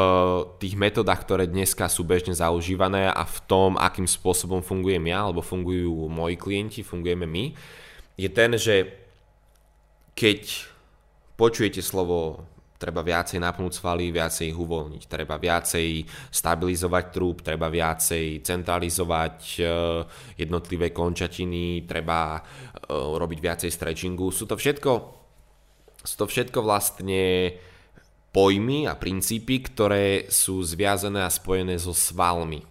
[0.56, 5.44] tých metodách, ktoré dneska sú bežne zaužívané a v tom, akým spôsobom fungujem ja, alebo
[5.44, 7.44] fungujú moji klienti, fungujeme my,
[8.16, 8.88] je ten, že
[10.16, 10.68] keď
[11.36, 12.44] počujete slovo
[12.80, 19.62] treba viacej napnúť svaly, viacej ich uvoľniť, treba viacej stabilizovať trúb, treba viacej centralizovať e,
[20.40, 22.42] jednotlivé končatiny, treba e,
[22.88, 24.32] robiť viacej stretchingu.
[24.32, 24.92] Sú to všetko,
[26.00, 27.52] sú to všetko vlastne
[28.30, 32.62] pojmy a princípy, ktoré sú zviazané a spojené so svalmi.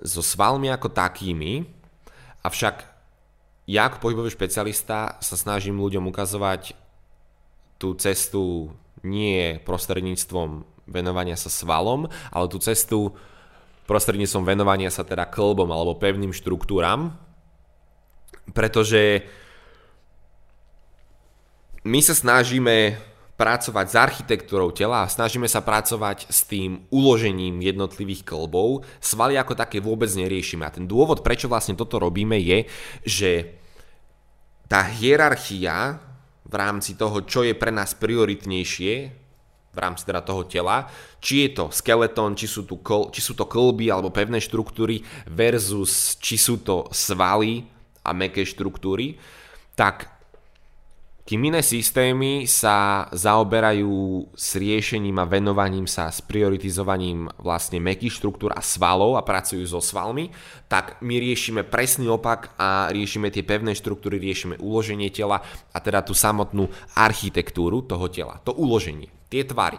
[0.00, 1.66] So svalmi ako takými,
[2.40, 2.86] avšak
[3.70, 6.74] ja ako pohybový špecialista sa snažím ľuďom ukazovať
[7.78, 13.14] tú cestu nie prostredníctvom venovania sa svalom, ale tú cestu
[13.86, 17.14] prostredníctvom venovania sa teda klbom alebo pevným štruktúram,
[18.54, 19.26] pretože
[21.82, 23.09] my sa snažíme
[23.40, 28.84] pracovať s architektúrou tela a snažíme sa pracovať s tým uložením jednotlivých klbov.
[29.00, 30.68] Svaly ako také vôbec neriešime.
[30.68, 32.68] A ten dôvod, prečo vlastne toto robíme, je,
[33.00, 33.56] že
[34.68, 35.96] tá hierarchia
[36.44, 38.92] v rámci toho, čo je pre nás prioritnejšie,
[39.70, 40.84] v rámci teda toho tela,
[41.22, 45.00] či je to skeleton, či sú, tu kol, či sú to klby alebo pevné štruktúry
[45.30, 47.64] versus či sú to svaly
[48.04, 49.16] a meké štruktúry,
[49.78, 50.19] tak
[51.30, 58.50] kým iné systémy sa zaoberajú s riešením a venovaním sa s prioritizovaním vlastne mekých štruktúr
[58.50, 60.34] a svalov a pracujú so svalmi,
[60.66, 65.38] tak my riešime presný opak a riešime tie pevné štruktúry, riešime uloženie tela
[65.70, 66.66] a teda tú samotnú
[66.98, 69.78] architektúru toho tela, to uloženie, tie tvary.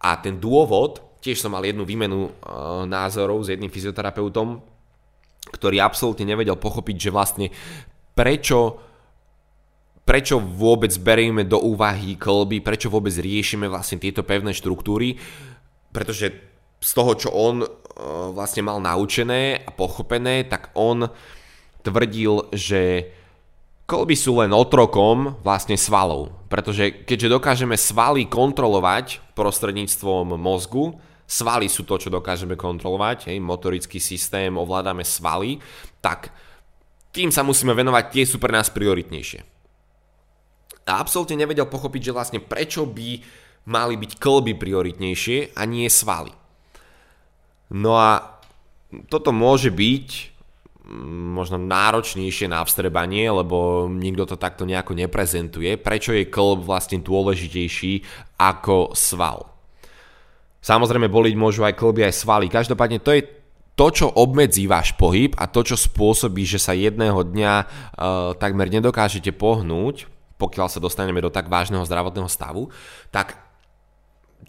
[0.00, 2.30] A ten dôvod, tiež som mal jednu výmenu e,
[2.88, 4.64] názorov s jedným fyzioterapeutom,
[5.44, 7.46] ktorý absolútne nevedel pochopiť, že vlastne
[8.16, 8.89] prečo
[10.10, 15.14] prečo vôbec berieme do úvahy kolby, prečo vôbec riešime vlastne tieto pevné štruktúry,
[15.94, 16.34] pretože
[16.82, 17.70] z toho, čo on uh,
[18.34, 21.06] vlastne mal naučené a pochopené, tak on
[21.86, 23.06] tvrdil, že
[23.86, 26.34] kolby sú len otrokom vlastne svalov.
[26.50, 34.02] Pretože keďže dokážeme svaly kontrolovať prostredníctvom mozgu, svaly sú to, čo dokážeme kontrolovať, hej, motorický
[34.02, 35.62] systém, ovládame svaly,
[36.02, 36.34] tak
[37.14, 39.59] tým sa musíme venovať, tie sú pre nás prioritnejšie
[40.90, 43.22] a absolútne nevedel pochopiť, že vlastne prečo by
[43.70, 46.34] mali byť klby prioritnejšie a nie svaly.
[47.70, 48.40] No a
[49.06, 50.08] toto môže byť
[50.82, 55.78] mm, možno náročnejšie na vstrebanie, lebo nikto to takto nejako neprezentuje.
[55.78, 58.02] Prečo je klb vlastne dôležitejší
[58.42, 59.46] ako sval?
[60.60, 62.46] Samozrejme boliť môžu aj klby, aj svaly.
[62.50, 63.22] Každopádne to je
[63.78, 67.66] to, čo obmedzí váš pohyb a to, čo spôsobí, že sa jedného dňa uh,
[68.36, 70.04] takmer nedokážete pohnúť,
[70.40, 72.72] pokiaľ sa dostaneme do tak vážneho zdravotného stavu,
[73.12, 73.36] tak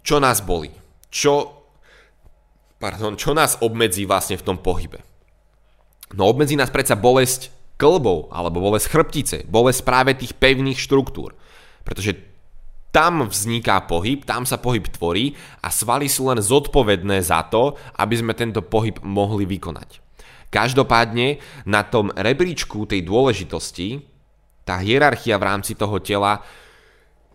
[0.00, 0.72] čo nás boli?
[1.12, 1.68] Čo,
[2.80, 5.04] pardon, čo nás obmedzí vlastne v tom pohybe?
[6.16, 11.36] No obmedzí nás predsa bolesť klbov, alebo bolesť chrbtice, bolesť práve tých pevných štruktúr.
[11.84, 12.16] Pretože
[12.92, 15.32] tam vzniká pohyb, tam sa pohyb tvorí
[15.64, 20.04] a svaly sú len zodpovedné za to, aby sme tento pohyb mohli vykonať.
[20.52, 24.11] Každopádne na tom rebríčku tej dôležitosti
[24.62, 26.42] tá hierarchia v rámci toho tela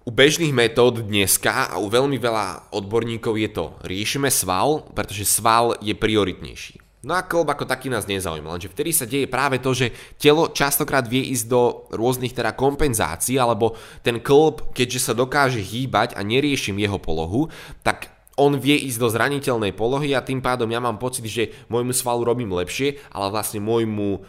[0.08, 5.76] u bežných metód dneska a u veľmi veľa odborníkov je to riešime sval, pretože sval
[5.84, 6.80] je prioritnejší.
[7.04, 10.52] No a klb ako taký nás nezaujíma, lenže vtedy sa deje práve to, že telo
[10.52, 16.24] častokrát vie ísť do rôznych teda kompenzácií, alebo ten klb, keďže sa dokáže hýbať a
[16.26, 21.02] neriešim jeho polohu, tak on vie ísť do zraniteľnej polohy a tým pádom ja mám
[21.02, 24.20] pocit, že môjmu svalu robím lepšie, ale vlastne môjmu e,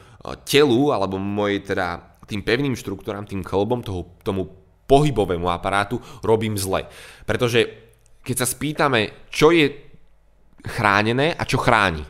[0.49, 4.53] telu alebo mojej teda tým pevným štruktúram, tým klbom, toho, tomu
[4.85, 6.85] pohybovému aparátu robím zle.
[7.25, 7.89] Pretože
[8.21, 9.73] keď sa spýtame, čo je
[10.65, 12.05] chránené a čo chráni,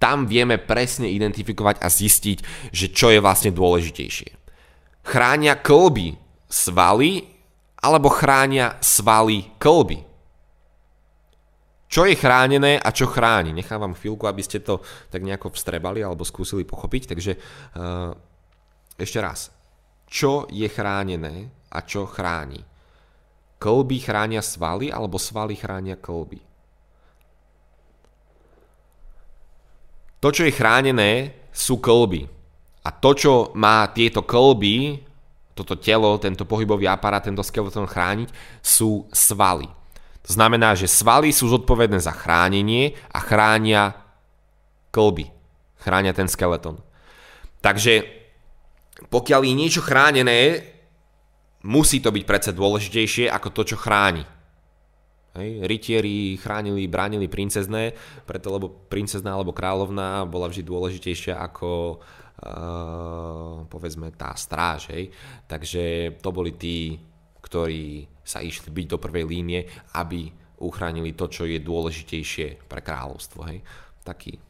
[0.00, 2.38] tam vieme presne identifikovať a zistiť,
[2.72, 4.30] že čo je vlastne dôležitejšie.
[5.04, 6.16] Chránia klby
[6.48, 7.26] svaly
[7.84, 10.08] alebo chránia svaly klby.
[11.90, 13.50] Čo je chránené a čo chráni?
[13.50, 14.78] Nechávam chvíľku, aby ste to
[15.10, 17.02] tak nejako vstrebali alebo skúsili pochopiť.
[17.10, 18.14] Takže uh,
[19.00, 19.48] ešte raz.
[20.04, 22.60] Čo je chránené a čo chráni?
[23.60, 26.40] Kolby chránia svaly alebo svaly chránia kolby?
[30.20, 32.28] To, čo je chránené, sú kolby.
[32.84, 35.00] A to, čo má tieto kolby,
[35.56, 38.28] toto telo, tento pohybový aparát, tento skeleton chrániť,
[38.60, 39.68] sú svaly.
[40.24, 43.96] To znamená, že svaly sú zodpovedné za chránenie a chránia
[44.92, 45.28] kolby.
[45.80, 46.76] Chránia ten skeleton.
[47.64, 48.19] Takže
[49.08, 50.60] pokiaľ je niečo chránené,
[51.64, 54.24] musí to byť predsa dôležitejšie ako to, čo chráni.
[55.30, 57.94] Hej, rytieri chránili, bránili princezné,
[58.26, 62.02] preto lebo princezná alebo kráľovná bola vždy dôležitejšia ako
[62.42, 64.90] uh, povedzme tá stráž.
[64.90, 65.14] Hej.
[65.46, 66.98] Takže to boli tí,
[67.38, 69.60] ktorí sa išli byť do prvej línie,
[69.94, 70.26] aby
[70.66, 73.46] uchránili to, čo je dôležitejšie pre kráľovstvo.
[73.46, 73.62] Hej.
[74.02, 74.49] Taký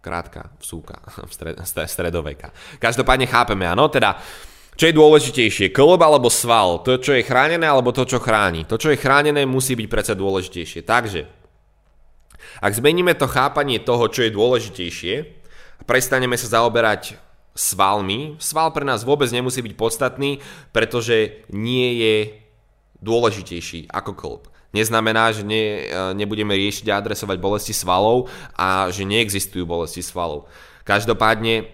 [0.00, 2.50] krátka vsúka v stred, stredoveka.
[2.80, 4.16] Každopádne chápeme, áno, teda
[4.74, 6.80] čo je dôležitejšie, klb alebo sval?
[6.88, 8.64] To, čo je chránené, alebo to, čo chráni?
[8.64, 10.80] To, čo je chránené, musí byť predsa dôležitejšie.
[10.88, 11.28] Takže,
[12.64, 15.14] ak zmeníme to chápanie toho, čo je dôležitejšie,
[15.80, 17.20] a prestaneme sa zaoberať
[17.52, 20.40] svalmi, sval pre nás vôbec nemusí byť podstatný,
[20.72, 22.16] pretože nie je
[23.04, 29.06] dôležitejší ako klb neznamená, že ne, e, nebudeme riešiť a adresovať bolesti svalov a že
[29.06, 30.46] neexistujú bolesti svalov.
[30.86, 31.70] Každopádne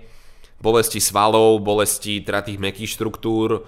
[0.60, 3.64] bolesti svalov, bolesti teda tých mekých štruktúr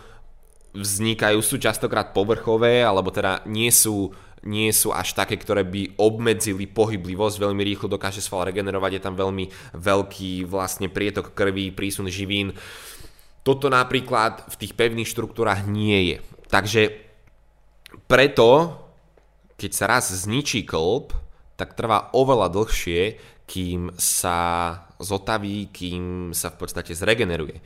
[0.73, 4.13] vznikajú, sú častokrát povrchové, alebo teda nie sú
[4.47, 9.19] nie sú až také, ktoré by obmedzili pohyblivosť, veľmi rýchlo dokáže sval regenerovať, je tam
[9.19, 12.55] veľmi veľký vlastne prietok krvi, prísun živín.
[13.43, 16.17] Toto napríklad v tých pevných štruktúrach nie je.
[16.55, 16.83] Takže
[18.07, 18.79] preto,
[19.59, 21.13] keď sa raz zničí klb,
[21.59, 23.19] tak trvá oveľa dlhšie,
[23.51, 24.39] kým sa
[25.03, 27.59] zotaví, kým sa v podstate zregeneruje.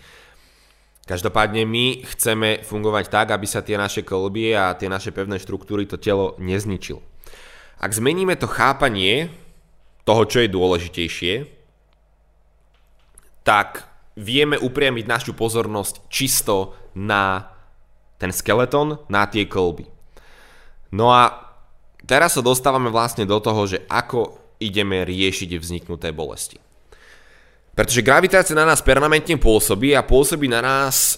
[1.05, 5.85] Každopádne my chceme fungovať tak, aby sa tie naše kolby a tie naše pevné štruktúry
[5.85, 7.03] to telo nezničil.
[7.83, 9.29] Ak zmeníme to chápanie
[10.07, 11.35] toho, čo je dôležitejšie,
[13.43, 13.83] tak
[14.15, 17.51] vieme upriamiť našu pozornosť čisto na
[18.23, 19.91] ten skeleton, na tie kolby.
[20.95, 21.42] No a
[22.13, 26.61] teraz sa dostávame vlastne do toho, že ako ideme riešiť vzniknuté bolesti.
[27.73, 31.17] Pretože gravitácia na nás permanentne pôsobí a pôsobí na nás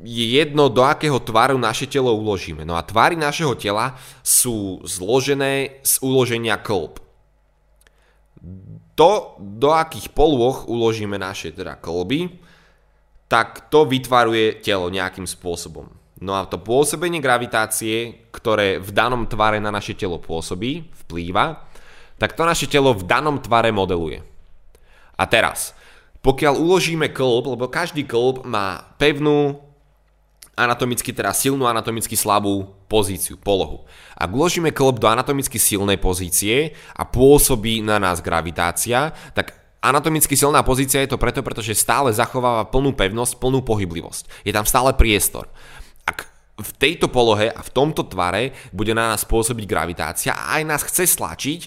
[0.00, 2.64] je jedno, do akého tvaru naše telo uložíme.
[2.64, 7.04] No a tvary našeho tela sú zložené z uloženia kolb.
[8.96, 12.32] To, do akých polôch uložíme naše teda kolby,
[13.28, 15.97] tak to vytvaruje telo nejakým spôsobom.
[16.18, 21.62] No a to pôsobenie gravitácie, ktoré v danom tvare na naše telo pôsobí, vplýva,
[22.18, 24.26] tak to naše telo v danom tvare modeluje.
[25.14, 25.78] A teraz,
[26.18, 29.62] pokiaľ uložíme klb, lebo každý klb má pevnú,
[30.58, 33.86] anatomicky teda silnú, anatomicky slabú pozíciu, polohu.
[34.18, 40.66] Ak uložíme klb do anatomicky silnej pozície a pôsobí na nás gravitácia, tak anatomicky silná
[40.66, 44.42] pozícia je to preto, pretože stále zachováva plnú pevnosť, plnú pohyblivosť.
[44.42, 45.46] Je tam stále priestor.
[46.58, 50.82] V tejto polohe a v tomto tvare bude na nás pôsobiť gravitácia a aj nás
[50.82, 51.60] chce stlačiť,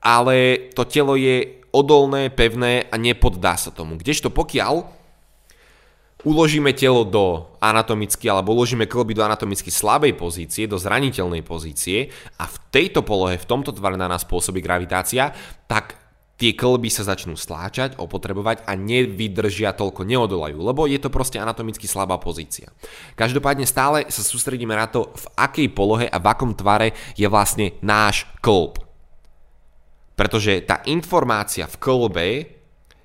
[0.00, 4.00] ale to telo je odolné, pevné a nepoddá sa tomu.
[4.00, 4.84] Kdežto pokiaľ
[6.22, 12.46] uložíme telo do anatomicky, alebo uložíme klby do anatomicky slabej pozície, do zraniteľnej pozície a
[12.46, 15.34] v tejto polohe, v tomto tvare na nás pôsobí gravitácia,
[15.66, 16.01] tak
[16.42, 21.86] tie klby sa začnú stláčať, opotrebovať a nevydržia toľko, neodolajú, lebo je to proste anatomicky
[21.86, 22.74] slabá pozícia.
[23.14, 27.78] Každopádne stále sa sústredíme na to, v akej polohe a v akom tvare je vlastne
[27.78, 28.82] náš klb.
[30.18, 32.26] Pretože tá informácia v kolbe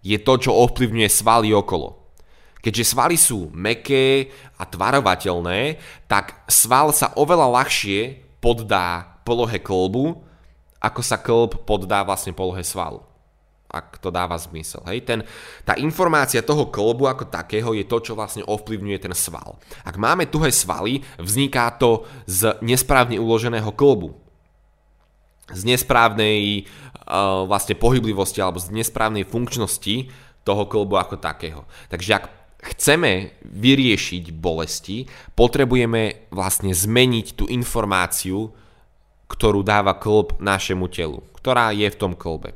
[0.01, 2.09] je to, čo ovplyvňuje svaly okolo.
[2.57, 5.77] Keďže svaly sú meké a tvarovateľné,
[6.09, 10.25] tak sval sa oveľa ľahšie poddá polohe kolbu,
[10.81, 13.06] ako sa kolb poddá vlastne polohe svalu.
[13.67, 14.79] Ak to dáva zmysel.
[14.87, 15.03] Hej?
[15.03, 15.19] Ten,
[15.67, 19.59] tá informácia toho kolbu ako takého je to, čo vlastne ovplyvňuje ten sval.
[19.83, 24.15] Ak máme tuhé svaly, vzniká to z nesprávne uloženého kolbu.
[25.51, 30.11] Z nesprávnej uh, vlastne pohyblivosti alebo z nesprávnej funkčnosti
[30.47, 31.67] toho kolbu ako takého.
[31.91, 32.25] Takže ak
[32.71, 38.51] chceme vyriešiť bolesti, potrebujeme vlastne zmeniť tú informáciu,
[39.27, 42.55] ktorú dáva klb našemu telu, ktorá je v tom kolbe.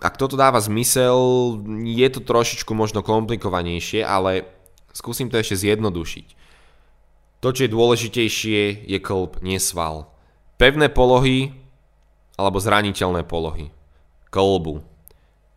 [0.00, 1.16] Ak toto dáva zmysel,
[1.84, 4.48] je to trošičku možno komplikovanejšie, ale
[4.96, 6.26] skúsim to ešte zjednodušiť.
[7.40, 10.12] To, čo je dôležitejšie, je klb, nie sval.
[10.60, 11.56] Pevné polohy
[12.36, 13.72] alebo zraniteľné polohy.
[14.32, 14.84] Kolbu.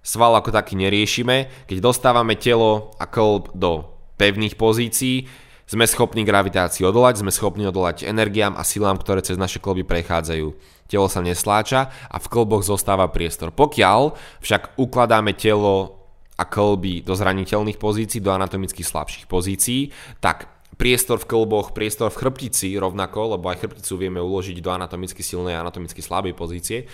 [0.04, 1.68] Sval ako taký neriešime.
[1.68, 3.88] Keď dostávame telo a kolb do
[4.20, 5.28] pevných pozícií,
[5.64, 10.48] sme schopní gravitácii odolať, sme schopní odolať energiám a silám, ktoré cez naše kolby prechádzajú.
[10.92, 13.56] Telo sa nesláča a v kolboch zostáva priestor.
[13.56, 16.04] Pokiaľ však ukladáme telo
[16.36, 22.20] a kolby do zraniteľných pozícií, do anatomicky slabších pozícií, tak priestor v klboch, priestor v
[22.20, 26.90] chrbtici rovnako, lebo aj chrbticu vieme uložiť do anatomicky silnej a anatomicky slabej pozície,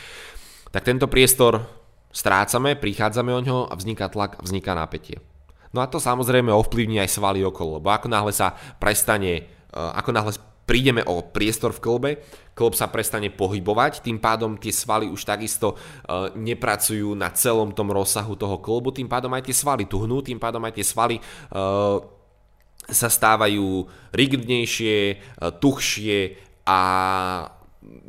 [0.69, 1.65] tak tento priestor
[2.13, 5.23] strácame, prichádzame o ňo a vzniká tlak, vzniká napätie.
[5.69, 10.09] No a to samozrejme ovplyvní aj svaly okolo, lebo ako náhle sa prestane, e, ako
[10.09, 10.33] náhle
[10.69, 12.11] prídeme o priestor v klbe,
[12.53, 17.89] klb sa prestane pohybovať, tým pádom tie svaly už takisto uh, nepracujú na celom tom
[17.89, 21.97] rozsahu toho klbu, tým pádom aj tie svaly tuhnú, tým pádom aj tie svaly uh,
[22.85, 24.97] sa stávajú rigidnejšie,
[25.57, 26.37] tuchšie
[26.69, 26.79] a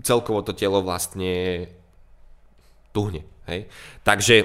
[0.05, 1.65] celkovo to telo vlastne
[2.93, 3.25] tuhne.
[3.49, 3.69] Hej?
[4.05, 4.37] Takže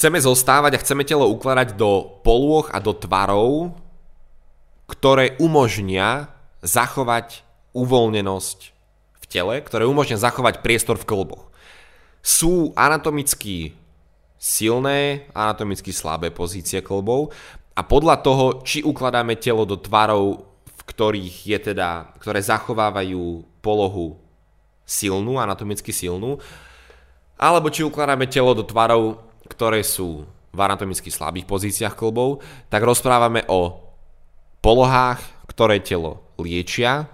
[0.00, 3.76] chceme zostávať a chceme telo ukladať do polôch a do tvarov,
[4.88, 6.32] ktoré umožnia
[6.64, 7.44] zachovať
[7.76, 8.58] uvoľnenosť
[9.20, 11.52] v tele, ktoré umožnia zachovať priestor v klboch.
[12.24, 13.76] Sú anatomicky
[14.40, 17.36] silné, anatomicky slabé pozície klbov
[17.76, 24.16] a podľa toho, či ukladáme telo do tvarov, v ktorých je teda, ktoré zachovávajú polohu
[24.88, 26.40] silnú, anatomicky silnú,
[27.36, 33.46] alebo či ukladáme telo do tvarov, ktoré sú v anatomicky slabých pozíciách klbov, tak rozprávame
[33.50, 33.90] o
[34.62, 37.10] polohách, ktoré telo liečia,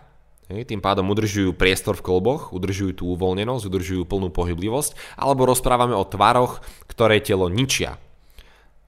[0.47, 6.07] tým pádom udržujú priestor v kolboch, udržujú tú uvoľnenosť, udržujú plnú pohyblivosť, alebo rozprávame o
[6.07, 7.99] tvaroch, ktoré telo ničia.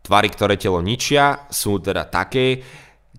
[0.07, 2.63] Tvary, ktoré telo ničia, sú teda také,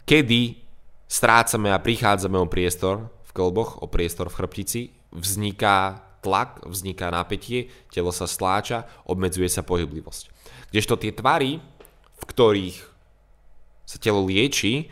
[0.07, 0.55] kedy
[1.03, 7.71] strácame a prichádzame o priestor v kolboch, o priestor v chrbtici, vzniká tlak, vzniká napätie,
[7.89, 10.29] telo sa stláča, obmedzuje sa pohyblivosť.
[10.69, 11.63] Kdežto tie tvary,
[12.19, 12.77] v ktorých
[13.87, 14.91] sa telo lieči,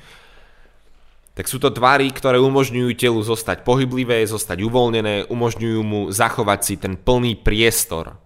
[1.37, 6.73] tak sú to tvary, ktoré umožňujú telu zostať pohyblivé, zostať uvoľnené, umožňujú mu zachovať si
[6.81, 8.17] ten plný priestor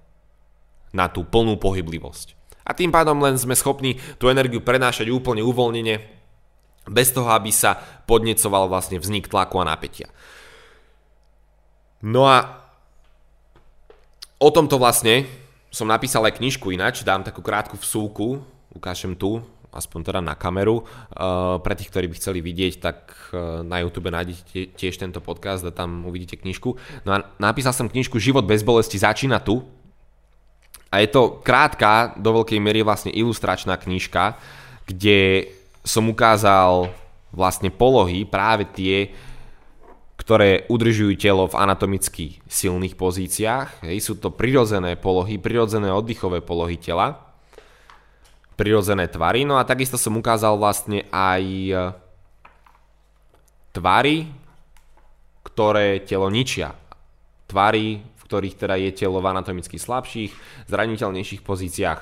[0.95, 2.39] na tú plnú pohyblivosť.
[2.64, 6.24] A tým pádom len sme schopní tú energiu prenášať úplne uvoľnene,
[6.88, 7.78] bez toho, aby sa
[8.08, 10.08] podnecoval vlastne vznik tlaku a napätia.
[12.02, 12.61] No a
[14.42, 15.30] o tomto vlastne
[15.70, 18.42] som napísal aj knižku ináč, dám takú krátku vsúku,
[18.74, 19.39] ukážem tu,
[19.72, 20.84] aspoň teda na kameru.
[20.84, 22.98] Uh, pre tých, ktorí by chceli vidieť, tak
[23.32, 26.76] uh, na YouTube nájdete tiež tento podcast a tam uvidíte knižku.
[27.08, 29.64] No a napísal som knižku Život bez bolesti začína tu.
[30.92, 34.36] A je to krátka, do veľkej miery vlastne ilustračná knižka,
[34.92, 35.48] kde
[35.88, 36.92] som ukázal
[37.32, 39.16] vlastne polohy, práve tie,
[40.22, 43.90] ktoré udržujú telo v anatomicky silných pozíciách.
[43.90, 47.32] Hej, sú to prirodzené polohy, prirodzené oddychové polohy tela
[48.62, 49.42] prirodzené tvary.
[49.42, 51.76] No a takisto som ukázal vlastne aj e,
[53.74, 54.30] tvary,
[55.42, 56.78] ktoré telo ničia.
[57.50, 60.32] Tvary, v ktorých teda je telo v anatomicky slabších,
[60.70, 62.00] zraniteľnejších pozíciách.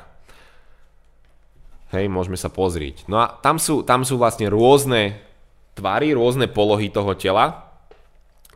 [1.96, 3.08] Hej, môžeme sa pozrieť.
[3.08, 5.16] No a tam sú, tam sú vlastne rôzne
[5.80, 7.69] tvary, rôzne polohy toho tela.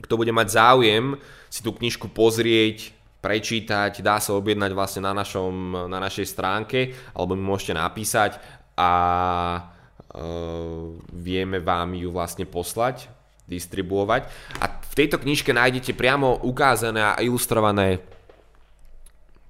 [0.04, 1.16] Kto bude mať záujem
[1.48, 2.92] si tú knižku pozrieť,
[3.24, 8.36] prečítať, dá sa objednať vlastne na, našom, na našej stránke, alebo mi môžete napísať
[8.76, 8.92] a
[10.12, 13.08] uh, vieme vám ju vlastne poslať,
[13.48, 14.28] distribuovať.
[14.60, 18.04] A v tejto knižke nájdete priamo ukázané a ilustrované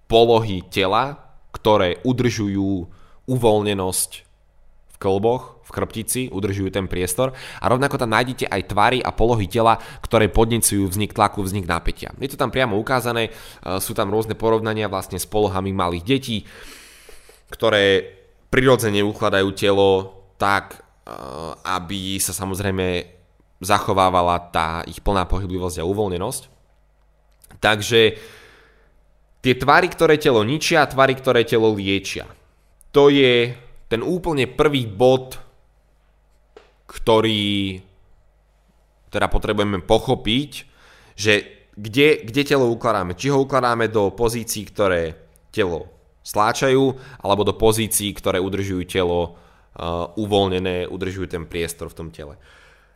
[0.06, 1.18] polohy tela,
[1.50, 2.86] ktoré udržujú
[3.26, 4.12] uvoľnenosť
[4.94, 9.48] v klboch, v chrbtici, udržujú ten priestor a rovnako tam nájdete aj tvary a polohy
[9.48, 12.12] tela, ktoré podnecujú vznik tlaku, vznik napätia.
[12.20, 13.32] Je to tam priamo ukázané, e,
[13.80, 16.38] sú tam rôzne porovnania vlastne s polohami malých detí,
[17.48, 18.04] ktoré
[18.52, 19.90] prirodzene ukladajú telo
[20.36, 21.12] tak, e,
[21.64, 23.08] aby sa samozrejme
[23.64, 26.44] zachovávala tá ich plná pohyblivosť a uvoľnenosť.
[27.64, 28.02] Takže
[29.40, 32.28] tie tvary, ktoré telo ničia a tvary, ktoré telo liečia.
[32.92, 33.56] To je
[33.88, 35.40] ten úplne prvý bod
[36.88, 37.80] ktorý
[39.14, 40.52] teda potrebujeme pochopiť,
[41.14, 41.34] že
[41.78, 43.14] kde, kde telo ukladáme.
[43.14, 45.18] Či ho ukladáme do pozícií, ktoré
[45.54, 45.90] telo
[46.26, 52.40] sláčajú, alebo do pozícií, ktoré udržujú telo uh, uvoľnené, udržujú ten priestor v tom tele.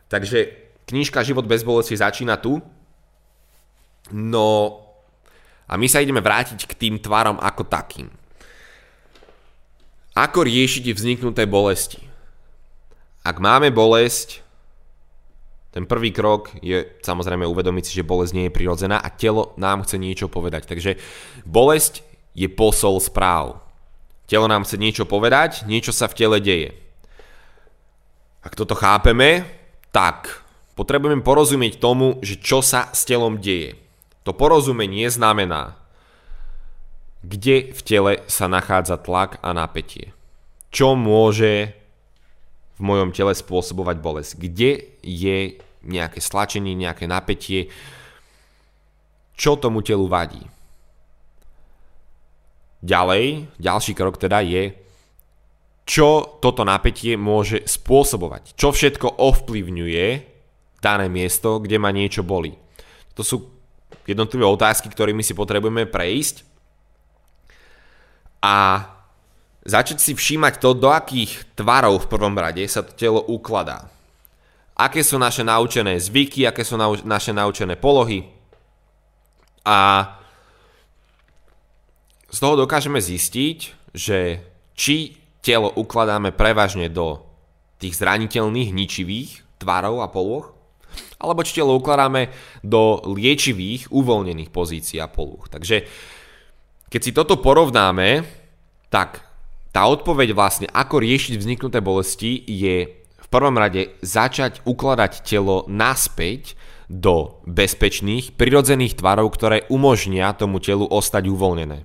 [0.08, 2.58] Takže knižka Život bez bolesti začína tu.
[4.10, 4.48] No
[5.68, 8.08] a my sa ideme vrátiť k tým tvarom ako takým.
[10.16, 12.07] Ako riešiť vzniknuté bolesti?
[13.28, 14.40] Ak máme bolesť,
[15.68, 19.84] ten prvý krok je samozrejme uvedomiť si, že bolesť nie je prirodzená a telo nám
[19.84, 20.64] chce niečo povedať.
[20.64, 20.96] Takže
[21.44, 22.00] bolesť
[22.32, 23.60] je posol správ.
[24.24, 26.72] Telo nám chce niečo povedať, niečo sa v tele deje.
[28.40, 29.44] Ak toto chápeme,
[29.92, 30.40] tak
[30.72, 33.76] potrebujeme porozumieť tomu, že čo sa s telom deje.
[34.24, 35.76] To porozumenie znamená,
[37.20, 40.16] kde v tele sa nachádza tlak a napätie.
[40.72, 41.76] Čo môže
[42.78, 44.32] v mojom tele spôsobovať bolesť.
[44.38, 44.70] Kde
[45.02, 47.70] je nejaké stlačenie, nejaké napätie,
[49.34, 50.42] čo tomu telu vadí.
[52.78, 54.70] Ďalej, ďalší krok teda je,
[55.88, 58.54] čo toto napätie môže spôsobovať.
[58.54, 60.06] Čo všetko ovplyvňuje
[60.78, 62.54] dané miesto, kde ma niečo bolí.
[63.18, 63.50] To sú
[64.06, 66.46] jednotlivé otázky, ktorými si potrebujeme prejsť.
[68.44, 68.86] A
[69.68, 73.92] začať si všímať to, do akých tvarov v prvom rade sa to telo ukladá.
[74.80, 78.24] Aké sú naše naučené zvyky, aké sú nau- naše naučené polohy.
[79.68, 80.08] A
[82.32, 83.58] z toho dokážeme zistiť,
[83.92, 84.40] že
[84.72, 87.20] či telo ukladáme prevažne do
[87.76, 90.56] tých zraniteľných, ničivých tvarov a poloh,
[91.20, 92.32] alebo či telo ukladáme
[92.64, 95.44] do liečivých, uvoľnených pozícií a poloh.
[95.50, 95.84] Takže
[96.88, 98.24] keď si toto porovnáme,
[98.88, 99.27] tak
[99.72, 106.56] tá odpoveď vlastne, ako riešiť vzniknuté bolesti, je v prvom rade začať ukladať telo naspäť
[106.88, 111.84] do bezpečných, prirodzených tvarov, ktoré umožnia tomu telu ostať uvoľnené.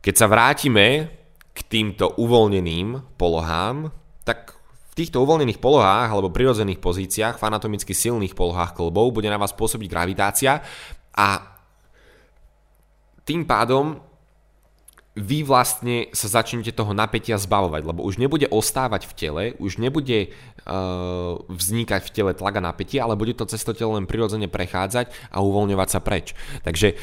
[0.00, 1.12] Keď sa vrátime
[1.52, 3.92] k týmto uvoľneným polohám,
[4.24, 4.56] tak
[4.92, 9.52] v týchto uvoľnených polohách alebo prirodzených pozíciách, v anatomicky silných polohách klbov bude na vás
[9.52, 10.64] pôsobiť gravitácia
[11.12, 11.28] a
[13.28, 14.00] tým pádom
[15.14, 20.34] vy vlastne sa začnete toho napätia zbavovať, lebo už nebude ostávať v tele, už nebude
[20.34, 24.50] uh, vznikať v tele tlak a napätie, ale bude to cez to telo len prirodzene
[24.50, 26.34] prechádzať a uvoľňovať sa preč.
[26.66, 26.98] Takže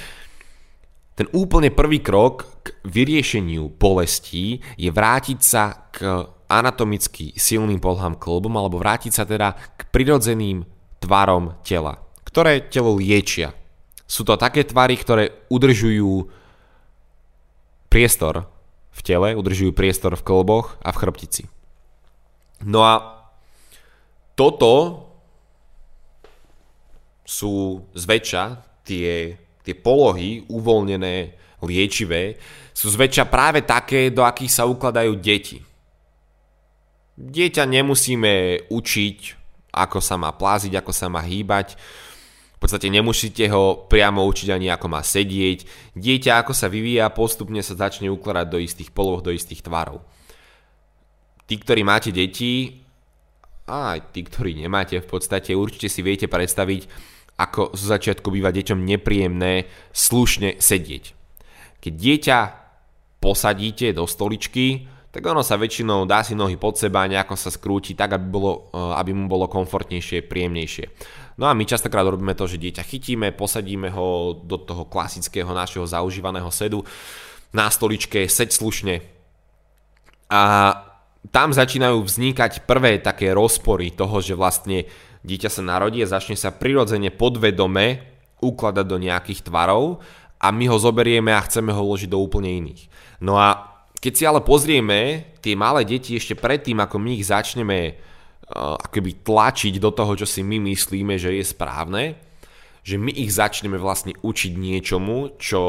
[1.15, 8.51] ten úplne prvý krok k vyriešeniu bolestí je vrátiť sa k anatomicky silným polhám klbom
[8.59, 10.67] alebo vrátiť sa teda k prirodzeným
[10.99, 13.55] tvarom tela, ktoré telo liečia.
[14.03, 16.40] Sú to také tvary, ktoré udržujú
[17.91, 18.47] priestor
[18.95, 21.43] v tele, udržujú priestor v kolboch a v chrbtici.
[22.63, 23.19] No a
[24.39, 25.03] toto
[27.27, 28.43] sú zväčša
[28.87, 32.39] tie, tie polohy uvoľnené, liečivé,
[32.73, 35.61] sú zväčša práve také, do akých sa ukladajú deti.
[37.19, 39.19] Dieťa nemusíme učiť,
[39.69, 41.77] ako sa má pláziť, ako sa má hýbať,
[42.61, 45.65] podstate nemusíte ho priamo učiť ani ako má sedieť.
[45.97, 50.05] Dieťa ako sa vyvíja, postupne sa začne ukladať do istých poloh, do istých tvarov.
[51.49, 52.85] Tí, ktorí máte deti,
[53.65, 56.85] a aj tí, ktorí nemáte v podstate, určite si viete predstaviť,
[57.41, 61.17] ako zo začiatku býva deťom nepríjemné slušne sedieť.
[61.81, 62.39] Keď dieťa
[63.17, 67.99] posadíte do stoličky, tak ono sa väčšinou dá si nohy pod seba, nejako sa skrúti
[67.99, 70.85] tak, aby, bolo, aby mu bolo komfortnejšie, príjemnejšie.
[71.35, 75.83] No a my častokrát robíme to, že dieťa chytíme, posadíme ho do toho klasického našeho
[75.83, 76.87] zaužívaného sedu
[77.51, 78.95] na stoličke, seď slušne.
[80.31, 80.41] A
[81.27, 84.87] tam začínajú vznikať prvé také rozpory toho, že vlastne
[85.27, 87.99] dieťa sa narodí a začne sa prirodzene podvedome
[88.39, 89.99] ukladať do nejakých tvarov
[90.39, 92.87] a my ho zoberieme a chceme ho uložiť do úplne iných.
[93.21, 93.70] No a
[94.01, 98.09] keď si ale pozrieme tie malé deti ešte predtým, ako my ich začneme
[98.51, 102.19] Eh, akoby tlačiť do toho, čo si my myslíme, že je správne,
[102.83, 105.61] že my ich začneme vlastne učiť niečomu, čo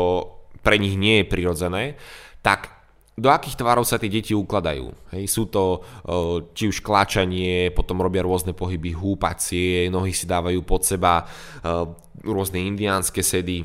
[0.67, 1.95] pre nich nie je prirodzené,
[2.43, 2.75] tak
[3.15, 5.15] do akých tvarov sa tie deti ukladajú.
[5.15, 10.67] Hej, sú to eh, či už kláčanie, potom robia rôzne pohyby húpacie, nohy si dávajú
[10.67, 11.23] pod seba,
[11.63, 11.87] eh,
[12.27, 13.63] rôzne indiánske sedy,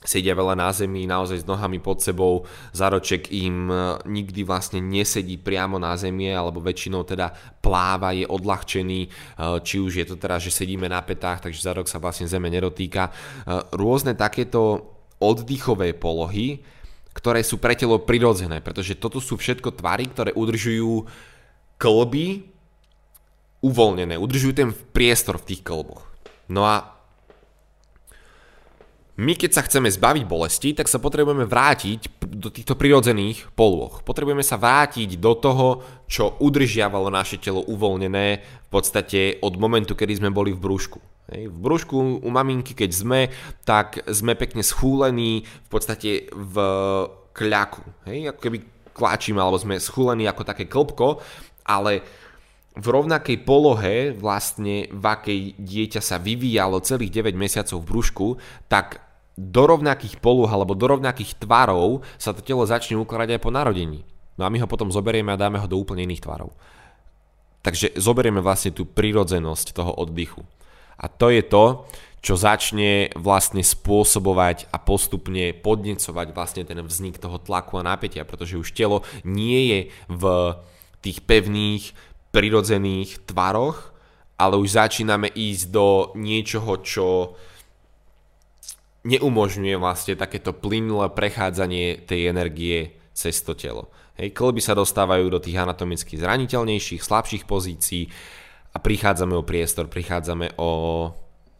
[0.00, 3.76] sedia veľa na zemi, naozaj s nohami pod sebou, zaroček im e,
[4.08, 7.28] nikdy vlastne nesedí priamo na zemie, alebo väčšinou teda
[7.60, 9.08] pláva, je odľahčený, e,
[9.60, 13.08] či už je to teda, že sedíme na petách, takže zarok sa vlastne zeme nedotýka.
[13.08, 13.12] E,
[13.76, 14.88] rôzne takéto
[15.20, 16.64] oddychové polohy,
[17.12, 21.04] ktoré sú pre telo prirodzené, pretože toto sú všetko tvary, ktoré udržujú
[21.76, 22.48] klby
[23.60, 26.08] uvoľnené, udržujú ten priestor v tých klboch.
[26.48, 26.99] No a
[29.20, 34.00] my keď sa chceme zbaviť bolesti, tak sa potrebujeme vrátiť do týchto prirodzených polôch.
[34.00, 40.24] Potrebujeme sa vrátiť do toho, čo udržiavalo naše telo uvoľnené v podstate od momentu, kedy
[40.24, 40.98] sme boli v brúšku.
[41.30, 43.20] v brúšku u maminky, keď sme,
[43.68, 46.56] tak sme pekne schúlení v podstate v
[47.36, 47.84] kľaku.
[48.08, 48.58] Hej, ako keby
[48.96, 51.20] kláčime, alebo sme schúlení ako také klbko,
[51.68, 52.00] ale
[52.72, 58.26] v rovnakej polohe, vlastne v akej dieťa sa vyvíjalo celých 9 mesiacov v brúšku,
[58.70, 59.09] tak
[59.40, 64.04] do rovnakých poloh alebo do rovnakých tvarov sa to telo začne ukladať aj po narodení.
[64.36, 66.52] No a my ho potom zoberieme a dáme ho do úplne iných tvarov.
[67.64, 70.44] Takže zoberieme vlastne tú prirodzenosť toho oddychu.
[71.00, 71.88] A to je to,
[72.20, 78.60] čo začne vlastne spôsobovať a postupne podnecovať vlastne ten vznik toho tlaku a napätia, pretože
[78.60, 79.80] už telo nie je
[80.12, 80.24] v
[81.00, 81.96] tých pevných,
[82.28, 83.96] prirodzených tvaroch,
[84.36, 87.06] ale už začíname ísť do niečoho, čo
[89.04, 93.88] neumožňuje vlastne takéto plynulé prechádzanie tej energie cez to telo.
[94.20, 98.12] Hej, klby sa dostávajú do tých anatomicky zraniteľnejších, slabších pozícií
[98.70, 100.70] a prichádzame o priestor, prichádzame o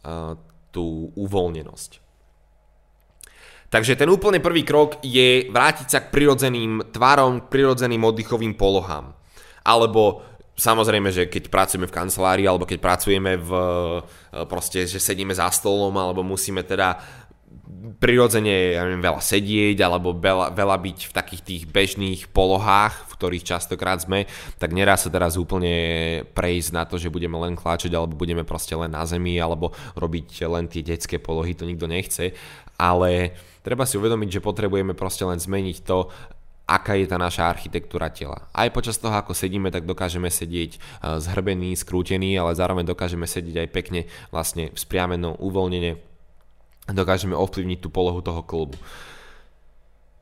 [0.04, 0.36] a,
[0.70, 1.90] tú uvoľnenosť.
[3.70, 9.14] Takže ten úplne prvý krok je vrátiť sa k prirodzeným tvarom, k prirodzeným oddychovým polohám.
[9.62, 10.26] Alebo
[10.58, 13.50] samozrejme, že keď pracujeme v kancelárii alebo keď pracujeme v
[14.50, 16.98] proste, že sedíme za stolom alebo musíme teda
[18.00, 23.16] prirodzene ja neviem, veľa sedieť alebo veľa, veľa byť v takých tých bežných polohách, v
[23.16, 24.24] ktorých častokrát sme,
[24.56, 28.72] tak nerá sa teraz úplne prejsť na to, že budeme len kláčať alebo budeme proste
[28.74, 32.32] len na zemi alebo robiť len tie detské polohy, to nikto nechce,
[32.80, 36.08] ale treba si uvedomiť, že potrebujeme proste len zmeniť to,
[36.70, 38.46] aká je tá naša architektúra tela.
[38.54, 40.80] Aj počas toho, ako sedíme, tak dokážeme sedieť eh,
[41.18, 44.00] zhrbený, skrútený, ale zároveň dokážeme sedieť aj pekne,
[44.30, 46.09] vlastne vzpriameno, uvoľnene,
[46.92, 48.76] dokážeme ovplyvniť tú polohu toho klubu.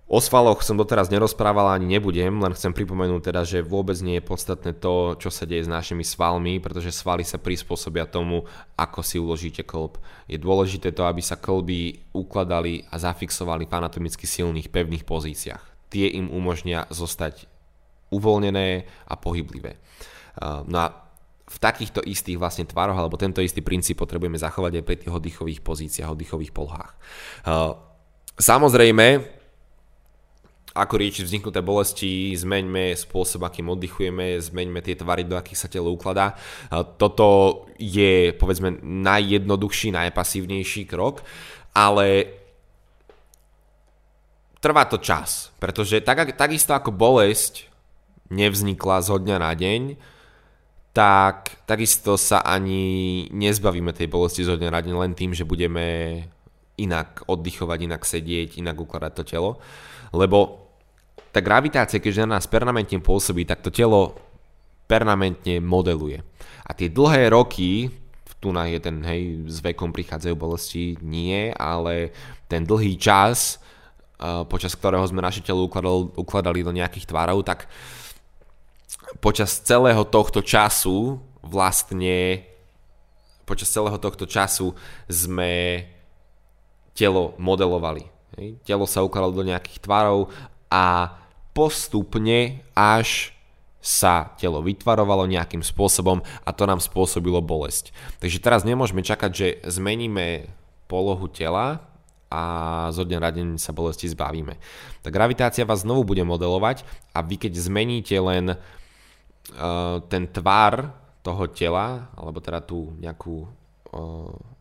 [0.08, 4.24] O svaloch som doteraz nerozprával ani nebudem, len chcem pripomenúť teda, že vôbec nie je
[4.24, 9.20] podstatné to, čo sa deje s našimi svalmi, pretože svaly sa prispôsobia tomu, ako si
[9.20, 10.00] uložíte klb.
[10.24, 15.92] Je dôležité to, aby sa klby ukladali a zafixovali v anatomicky silných, pevných pozíciách.
[15.92, 17.44] Tie im umožnia zostať
[18.08, 19.76] uvoľnené a pohyblivé.
[20.40, 21.07] No a
[21.48, 25.60] v takýchto istých vlastne tvároch, alebo tento istý princíp potrebujeme zachovať aj pri tých oddychových
[25.64, 26.92] pozíciách, oddychových polohách.
[28.36, 29.06] Samozrejme,
[30.78, 35.90] ako riešiť vzniknuté bolesti, zmeňme spôsob, akým oddychujeme, zmeňme tie tvary, do akých sa telo
[35.90, 36.38] ukladá.
[37.00, 41.26] Toto je, povedzme, najjednoduchší, najpasívnejší krok,
[41.74, 42.38] ale
[44.62, 47.66] trvá to čas, pretože tak, takisto ako bolesť
[48.30, 49.82] nevznikla zo dňa na deň,
[50.98, 56.26] tak takisto sa ani nezbavíme tej bolesti zo dňa na len tým, že budeme
[56.74, 59.62] inak oddychovať, inak sedieť, inak ukladať to telo.
[60.10, 60.66] Lebo
[61.30, 64.18] tá gravitácia, keďže na nás permanentne pôsobí, tak to telo
[64.90, 66.18] permanentne modeluje.
[66.66, 67.94] A tie dlhé roky,
[68.42, 72.10] tu na je ten, hej, s vekom prichádzajú bolesti, nie, ale
[72.50, 73.62] ten dlhý čas,
[74.50, 75.70] počas ktorého sme naše telo
[76.18, 77.70] ukladali, do nejakých tvarov, tak
[79.16, 82.44] počas celého tohto času vlastne
[83.48, 84.76] počas celého tohto času
[85.08, 85.84] sme
[86.92, 88.04] telo modelovali.
[88.68, 90.28] Telo sa ukladalo do nejakých tvarov
[90.68, 91.16] a
[91.56, 93.32] postupne až
[93.80, 97.96] sa telo vytvarovalo nejakým spôsobom a to nám spôsobilo bolesť.
[98.20, 100.52] Takže teraz nemôžeme čakať, že zmeníme
[100.90, 101.88] polohu tela
[102.28, 102.42] a
[102.92, 104.60] zo dňa na deň sa bolesti zbavíme.
[105.00, 106.84] Tá gravitácia vás znovu bude modelovať
[107.16, 108.77] a vy keď zmeníte len uh,
[110.08, 110.92] ten tvar
[111.24, 113.44] toho tela, alebo teda tú nejakú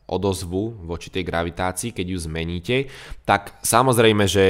[0.07, 2.77] odozvu voči tej gravitácii, keď ju zmeníte,
[3.27, 4.45] tak samozrejme, že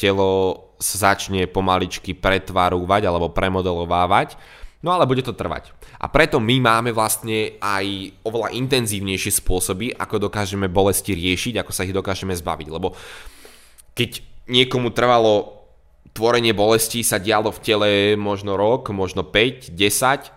[0.00, 4.40] telo sa začne pomaličky pretvarovať alebo premodelovávať,
[4.80, 5.76] no ale bude to trvať.
[6.00, 11.84] A preto my máme vlastne aj oveľa intenzívnejšie spôsoby, ako dokážeme bolesti riešiť, ako sa
[11.84, 12.96] ich dokážeme zbaviť, lebo
[13.92, 15.53] keď niekomu trvalo
[16.14, 20.30] tvorenie bolesti sa dialo v tele možno rok, možno 5, 10,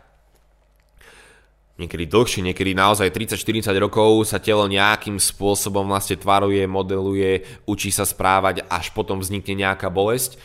[1.78, 8.04] niekedy dlhšie, niekedy naozaj 30-40 rokov sa telo nejakým spôsobom vlastne tvaruje, modeluje, učí sa
[8.04, 10.42] správať, až potom vznikne nejaká bolesť,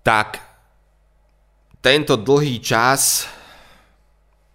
[0.00, 0.40] tak
[1.84, 3.28] tento dlhý čas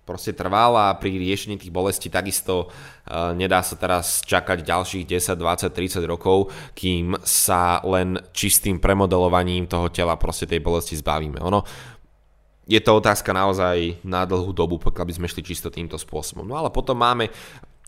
[0.10, 5.38] proste trval a pri riešení tých bolestí takisto uh, nedá sa teraz čakať ďalších 10,
[5.38, 11.38] 20, 30 rokov, kým sa len čistým premodelovaním toho tela proste tej bolesti zbavíme.
[11.46, 11.62] Ono
[12.70, 16.46] je to otázka naozaj na dlhú dobu, pokiaľ by sme šli čisto týmto spôsobom.
[16.46, 17.34] No ale potom máme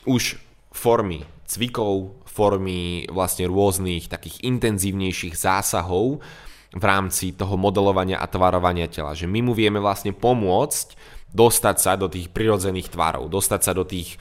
[0.09, 0.41] už
[0.73, 6.23] formy cvikov, formy vlastne rôznych takých intenzívnejších zásahov
[6.71, 9.11] v rámci toho modelovania a tvarovania tela.
[9.11, 10.95] Že my mu vieme vlastne pomôcť
[11.31, 14.19] dostať sa do tých prirodzených tvarov, dostať sa do tých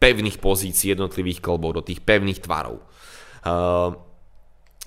[0.00, 2.80] pevných pozícií jednotlivých klbov, do tých pevných tvarov.
[3.40, 3.96] Uh,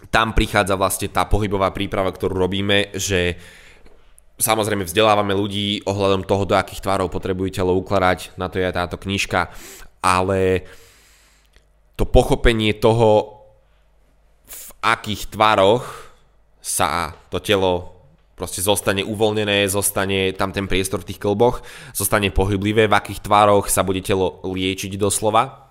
[0.10, 3.38] tam prichádza vlastne tá pohybová príprava, ktorú robíme, že
[4.34, 8.76] Samozrejme vzdelávame ľudí ohľadom toho, do akých tvarov potrebujú telo ukladať, na to je aj
[8.76, 9.54] táto knižka,
[10.02, 10.66] ale
[11.94, 13.46] to pochopenie toho,
[14.50, 15.86] v akých tvaroch
[16.58, 17.93] sa to telo
[18.34, 21.62] proste zostane uvoľnené, zostane tam ten priestor v tých klboch,
[21.94, 25.64] zostane pohyblivé, v akých tvároch sa bude telo liečiť doslova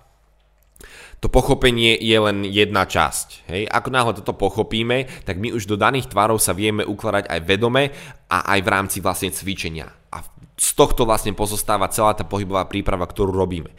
[1.23, 3.47] to pochopenie je len jedna časť.
[3.47, 3.63] Hej?
[3.71, 7.95] Ako náhle toto pochopíme, tak my už do daných tvarov sa vieme ukladať aj vedome
[8.27, 9.87] a aj v rámci vlastne cvičenia.
[10.11, 10.19] A
[10.59, 13.71] z tohto vlastne pozostáva celá tá pohybová príprava, ktorú robíme.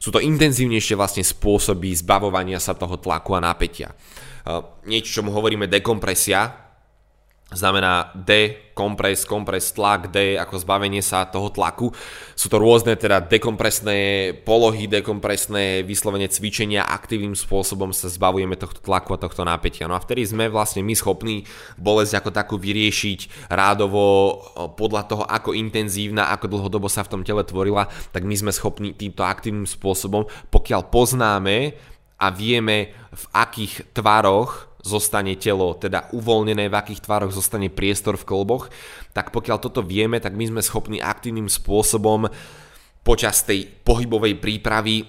[0.00, 3.92] Sú to intenzívnejšie vlastne spôsoby zbavovania sa toho tlaku a napätia.
[4.88, 6.59] Niečo, čomu hovoríme dekompresia,
[7.50, 11.90] znamená D, kompres, kompres, tlak, D ako zbavenie sa toho tlaku.
[12.38, 19.18] Sú to rôzne teda dekompresné polohy, dekompresné vyslovene cvičenia, aktívnym spôsobom sa zbavujeme tohto tlaku
[19.18, 19.90] a tohto napätia.
[19.90, 21.44] No a vtedy sme vlastne my schopní
[21.76, 24.38] bolesť ako takú vyriešiť rádovo
[24.78, 28.94] podľa toho, ako intenzívna, ako dlhodobo sa v tom tele tvorila, tak my sme schopní
[28.94, 31.74] týmto aktívnym spôsobom, pokiaľ poznáme
[32.20, 38.28] a vieme v akých tvaroch zostane telo teda uvoľnené, v akých tvároch zostane priestor v
[38.28, 38.72] kolboch,
[39.12, 42.28] tak pokiaľ toto vieme, tak my sme schopní aktívnym spôsobom
[43.04, 45.04] počas tej pohybovej prípravy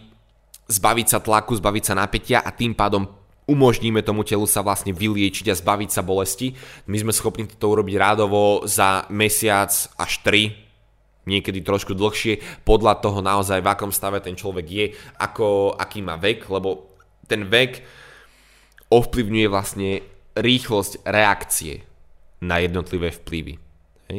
[0.72, 3.04] zbaviť sa tlaku, zbaviť sa napätia a tým pádom
[3.52, 6.56] umožníme tomu telu sa vlastne vyliečiť a zbaviť sa bolesti.
[6.88, 13.20] My sme schopní to urobiť rádovo za mesiac až 3, niekedy trošku dlhšie, podľa toho
[13.20, 14.86] naozaj v akom stave ten človek je,
[15.20, 16.96] ako, aký má vek, lebo
[17.28, 18.01] ten vek
[18.92, 20.04] ovplyvňuje vlastne
[20.36, 21.88] rýchlosť reakcie
[22.44, 23.56] na jednotlivé vplyvy.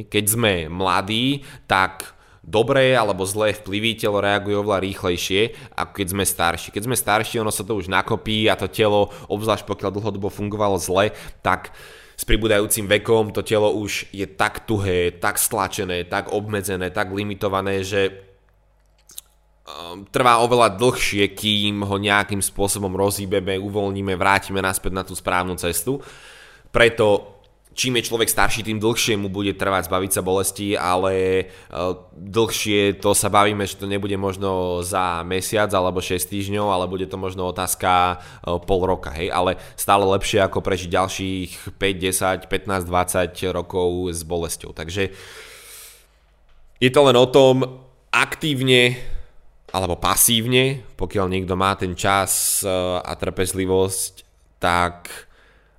[0.08, 5.42] Keď sme mladí, tak dobré alebo zlé vplyvy telo reaguje oveľa rýchlejšie,
[5.76, 6.68] ako keď sme starší.
[6.72, 10.80] Keď sme starší, ono sa to už nakopí a to telo, obzvlášť pokiaľ dlhodobo fungovalo
[10.80, 11.12] zle,
[11.44, 11.70] tak
[12.16, 17.84] s pribúdajúcim vekom to telo už je tak tuhé, tak stlačené, tak obmedzené, tak limitované,
[17.84, 18.31] že
[20.10, 26.00] trvá oveľa dlhšie, kým ho nejakým spôsobom rozhýbeme, uvoľníme, vrátime naspäť na tú správnu cestu.
[26.72, 27.32] Preto
[27.74, 33.00] čím je človek starší, tým dlhšie mu bude trvať zbaviť sa bolesti, ale ehm, dlhšie
[33.00, 37.16] to sa bavíme, že to nebude možno za mesiac alebo 6 týždňov, ale bude to
[37.16, 42.88] možno otázka ehm, pol roka, hej, ale stále lepšie ako prežiť ďalších 5, 10, 15,
[42.88, 44.76] 20 rokov s bolesťou.
[44.76, 45.12] Takže
[46.82, 49.00] je to len o tom aktívne
[49.72, 52.68] alebo pasívne, pokiaľ niekto má ten čas e,
[53.00, 54.28] a trpezlivosť,
[54.60, 55.08] tak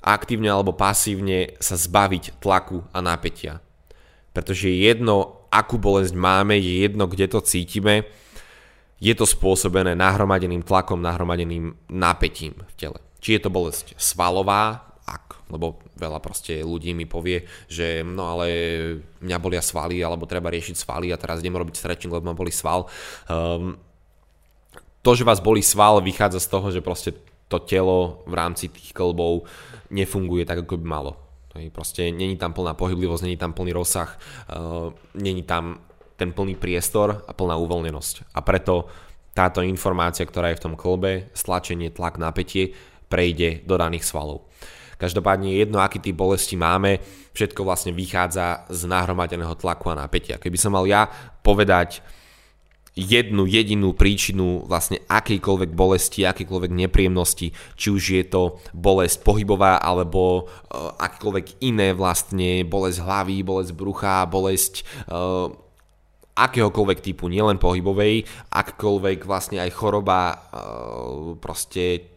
[0.01, 3.61] aktívne alebo pasívne sa zbaviť tlaku a napätia.
[4.33, 8.09] Pretože je jedno, akú bolesť máme, je jedno, kde to cítime,
[8.97, 12.99] je to spôsobené nahromadeným tlakom, nahromadeným napätím v tele.
[13.21, 14.92] Či je to bolesť svalová,
[15.53, 18.47] lebo veľa proste ľudí mi povie, že no ale
[19.21, 22.49] mňa bolia svaly, alebo treba riešiť svaly a teraz idem robiť stretching, lebo ma boli
[22.49, 22.89] sval.
[23.29, 23.77] Um,
[25.05, 27.13] to, že vás boli sval, vychádza z toho, že proste
[27.51, 29.45] to telo v rámci tých klbov
[29.93, 31.13] nefunguje tak, ako by malo.
[31.69, 34.09] Proste není tam plná pohyblivosť, není tam plný rozsah,
[34.49, 35.85] uh, není tam
[36.17, 38.33] ten plný priestor a plná uvoľnenosť.
[38.33, 38.89] A preto
[39.33, 42.77] táto informácia, ktorá je v tom klbe, stlačenie, tlak, napätie,
[43.09, 44.45] prejde do daných svalov.
[44.97, 47.01] Každopádne jedno, aký typ bolesti máme,
[47.33, 50.37] všetko vlastne vychádza z nahromadeného tlaku a napätia.
[50.37, 51.09] Keby som mal ja
[51.41, 52.03] povedať
[52.93, 60.45] jednu jedinú príčinu vlastne akejkoľvek bolesti, akejkoľvek nepríjemnosti, či už je to bolesť pohybová alebo
[60.45, 65.49] uh, akékoľvek iné vlastne, bolesť hlavy, bolesť brucha, bolesť uh,
[66.37, 72.12] akéhokoľvek typu, nielen pohybovej, akkoľvek vlastne aj choroba, uh, proste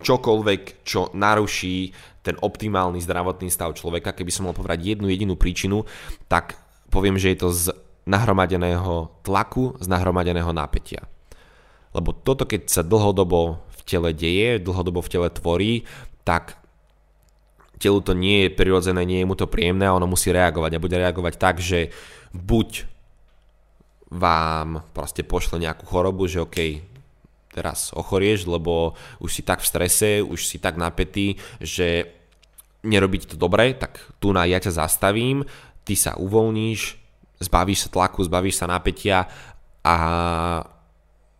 [0.00, 4.16] čokoľvek, čo naruší ten optimálny zdravotný stav človeka.
[4.16, 5.88] Keby som mal povedať jednu jedinú príčinu,
[6.28, 6.56] tak
[6.92, 7.64] poviem, že je to z
[8.04, 11.06] nahromadeného tlaku, z nahromadeného napätia.
[11.96, 15.72] Lebo toto, keď sa dlhodobo v tele deje, dlhodobo v tele tvorí,
[16.22, 16.60] tak
[17.80, 20.76] telu to nie je prirodzené, nie je mu to príjemné a ono musí reagovať.
[20.76, 21.90] A bude reagovať tak, že
[22.36, 22.84] buď
[24.10, 26.58] vám proste pošle nejakú chorobu, že OK,
[27.50, 32.06] teraz ochorieš, lebo už si tak v strese, už si tak napätý, že
[32.86, 35.44] nerobí to dobre, tak tu na ja ťa zastavím,
[35.84, 36.96] ty sa uvoľníš,
[37.42, 39.26] zbavíš sa tlaku, zbavíš sa napätia
[39.84, 39.96] a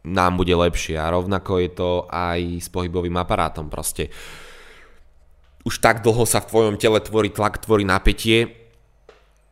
[0.04, 0.96] nám bude lepšie.
[0.96, 3.68] A rovnako je to aj s pohybovým aparátom.
[3.68, 4.08] Proste
[5.64, 8.56] už tak dlho sa v tvojom tele tvorí tlak, tvorí napätie,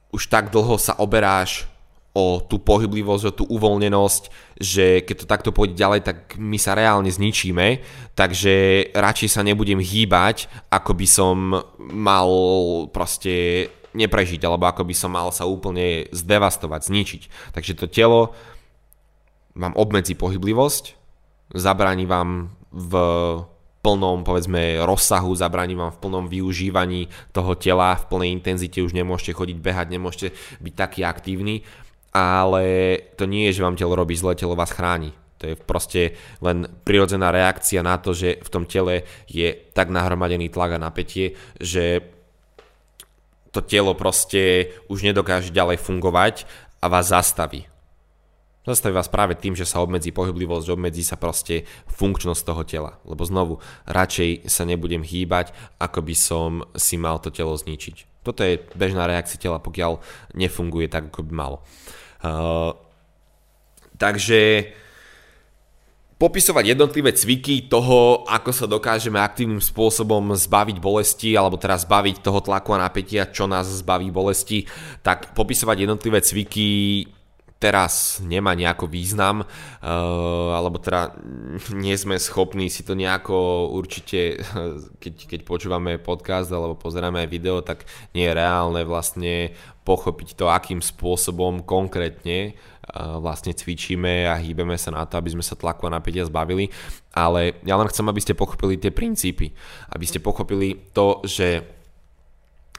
[0.08, 1.68] už tak dlho sa oberáš
[2.18, 4.22] o tú pohyblivosť, o tú uvoľnenosť,
[4.58, 7.78] že keď to takto pôjde ďalej, tak my sa reálne zničíme,
[8.18, 11.36] takže radšej sa nebudem hýbať, ako by som
[11.78, 12.30] mal
[12.90, 17.22] proste neprežiť, alebo ako by som mal sa úplne zdevastovať, zničiť.
[17.54, 18.34] Takže to telo
[19.54, 20.98] vám obmedzí pohyblivosť,
[21.54, 22.92] zabráni vám v
[23.78, 29.32] plnom, povedzme, rozsahu, zabráni vám v plnom využívaní toho tela, v plnej intenzite už nemôžete
[29.38, 30.28] chodiť, behať, nemôžete
[30.60, 31.62] byť taký aktívny
[32.18, 35.14] ale to nie je, že vám telo robí zle, telo vás chráni.
[35.38, 40.50] To je proste len prirodzená reakcia na to, že v tom tele je tak nahromadený
[40.50, 42.02] tlak a napätie, že
[43.54, 46.44] to telo proste už nedokáže ďalej fungovať
[46.82, 47.70] a vás zastaví.
[48.68, 53.00] Zastaví vás práve tým, že sa obmedzí pohyblivosť, obmedzí sa proste funkčnosť toho tela.
[53.08, 58.20] Lebo znovu, radšej sa nebudem hýbať, ako by som si mal to telo zničiť.
[58.28, 60.04] Toto je bežná reakcia tela, pokiaľ
[60.36, 61.64] nefunguje tak, ako by malo.
[62.18, 62.74] Uh,
[63.94, 64.72] takže
[66.18, 72.42] popisovať jednotlivé cviky toho, ako sa dokážeme aktívnym spôsobom zbaviť bolesti, alebo teraz zbaviť toho
[72.42, 74.66] tlaku a napätia, čo nás zbaví bolesti,
[75.06, 76.68] tak popisovať jednotlivé cviky
[77.58, 81.14] teraz nemá nejako význam, uh, alebo teda
[81.74, 84.38] nie sme schopní si to nejako určite,
[85.02, 87.82] keď, keď počúvame podcast alebo pozeráme video, tak
[88.14, 89.52] nie je reálne vlastne
[89.82, 92.54] pochopiť to, akým spôsobom konkrétne
[92.96, 96.72] vlastne cvičíme a hýbeme sa na to, aby sme sa tlaku a napätia zbavili.
[97.12, 99.52] Ale ja len chcem, aby ste pochopili tie princípy.
[99.92, 101.68] Aby ste pochopili to, že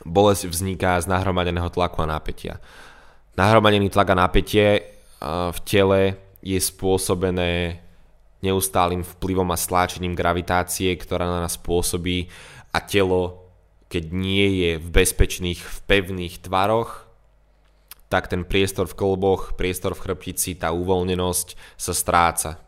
[0.01, 2.57] bolesť vzniká z nahromadeného tlaku a napätia.
[3.39, 7.79] Nahromadený tlak a napätie v tele je spôsobené
[8.43, 12.27] neustálým vplyvom a stláčením gravitácie, ktorá na nás pôsobí
[12.75, 13.47] a telo,
[13.87, 17.07] keď nie je v bezpečných, v pevných tvaroch,
[18.11, 22.59] tak ten priestor v kolboch, priestor v chrbtici, tá uvoľnenosť sa stráca.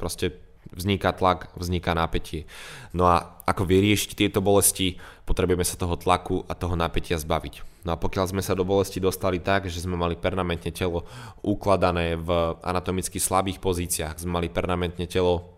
[0.00, 0.32] Proste
[0.72, 2.48] vzniká tlak, vzniká napätie.
[2.90, 7.84] No a ako vyriešiť tieto bolesti, potrebujeme sa toho tlaku a toho napätia zbaviť.
[7.86, 11.06] No a pokiaľ sme sa do bolesti dostali tak, že sme mali permanentne telo
[11.46, 15.54] ukladané v anatomicky slabých pozíciách, sme mali permanentne telo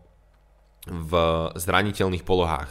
[0.85, 1.13] v
[1.57, 2.69] zraniteľných polohách,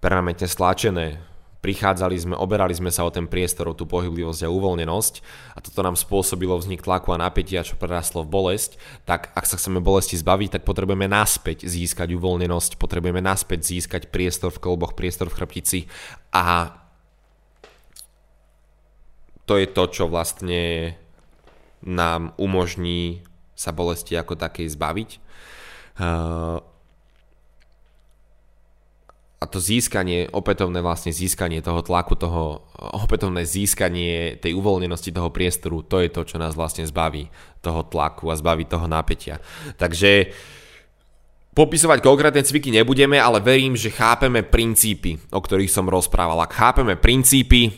[0.00, 1.20] permanentne stlačené,
[1.66, 5.14] prichádzali sme, oberali sme sa o ten priestor, o tú pohyblivosť a uvoľnenosť
[5.50, 9.58] a toto nám spôsobilo vznik tlaku a napätia, čo prerastlo v bolesť, tak ak sa
[9.58, 15.26] chceme bolesti zbaviť, tak potrebujeme naspäť získať uvoľnenosť, potrebujeme naspäť získať priestor v kolboch, priestor
[15.26, 15.80] v chrbtici
[16.30, 16.70] a
[19.50, 20.94] to je to, čo vlastne
[21.82, 23.26] nám umožní
[23.58, 25.10] sa bolesti ako takej zbaviť.
[25.98, 26.62] Uh,
[29.36, 35.84] a to získanie, opätovné vlastne získanie toho tlaku, toho opätovné získanie tej uvoľnenosti toho priestoru,
[35.84, 37.28] to je to, čo nás vlastne zbaví
[37.60, 39.36] toho tlaku a zbaví toho napätia.
[39.76, 40.32] Takže
[41.52, 46.40] popisovať konkrétne cviky nebudeme, ale verím, že chápeme princípy, o ktorých som rozprával.
[46.40, 47.76] Ak chápeme princípy,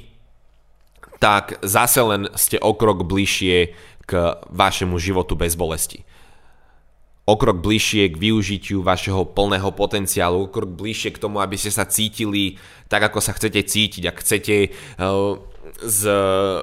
[1.19, 3.75] tak zase len ste o krok bližšie
[4.07, 4.13] k
[4.55, 6.07] vašemu životu bez bolesti
[7.29, 11.69] o krok bližšie k využitiu vašeho plného potenciálu, o krok bližšie k tomu, aby ste
[11.69, 12.57] sa cítili
[12.89, 14.03] tak, ako sa chcete cítiť.
[14.09, 15.37] Ak chcete uh,
[15.79, 16.09] s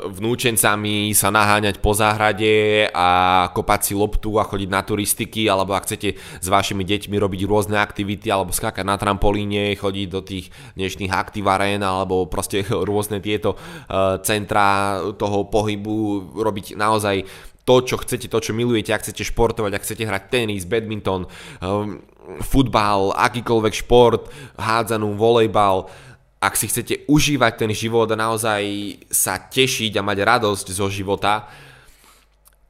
[0.10, 5.86] vnúčencami sa naháňať po záhrade a kopať si loptu a chodiť na turistiky, alebo ak
[5.86, 11.14] chcete s vašimi deťmi robiť rôzne aktivity, alebo skákať na trampolíne, chodiť do tých dnešných
[11.14, 17.24] aktivarén, alebo proste rôzne tieto uh, centra toho pohybu, robiť naozaj
[17.66, 22.00] to, čo chcete, to, čo milujete, ak chcete športovať, ak chcete hrať tenis, badminton, um,
[22.46, 24.30] futbal, akýkoľvek šport,
[24.62, 25.90] hádzanú, volejbal,
[26.38, 28.62] ak si chcete užívať ten život a naozaj
[29.10, 31.50] sa tešiť a mať radosť zo života,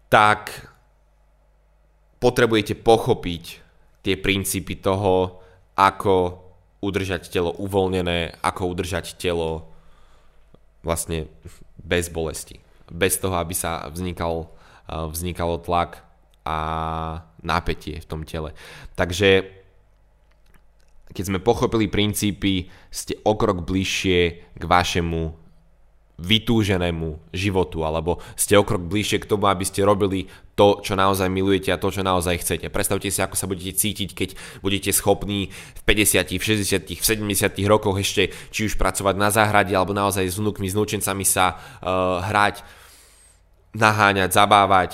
[0.07, 0.47] tak
[2.23, 3.43] potrebujete pochopiť
[3.99, 5.43] tie princípy toho,
[5.75, 6.39] ako
[6.79, 9.67] udržať telo uvoľnené, ako udržať telo
[10.85, 11.27] vlastne
[11.81, 12.63] bez bolesti.
[12.87, 14.55] Bez toho, aby sa vznikal
[14.89, 16.05] vznikalo tlak
[16.45, 16.57] a
[17.41, 18.53] napätie v tom tele.
[18.93, 19.49] Takže
[21.15, 24.19] keď sme pochopili princípy, ste o krok bližšie
[24.57, 25.45] k vašemu
[26.15, 31.27] vytúženému životu, alebo ste o krok bližšie k tomu, aby ste robili to, čo naozaj
[31.27, 32.71] milujete a to, čo naozaj chcete.
[32.71, 34.29] Predstavte si, ako sa budete cítiť, keď
[34.63, 39.75] budete schopní v 50, v 60, v 70 rokoch ešte či už pracovať na záhrade,
[39.75, 42.63] alebo naozaj s vnúkmi, s núčencami sa uh, hrať
[43.76, 44.91] naháňať, zabávať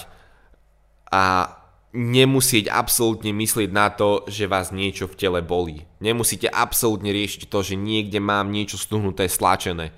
[1.14, 1.54] a
[1.92, 5.84] nemusieť absolútne myslieť na to, že vás niečo v tele bolí.
[6.00, 9.92] Nemusíte absolútne riešiť to, že niekde mám niečo stuhnuté, stlačené.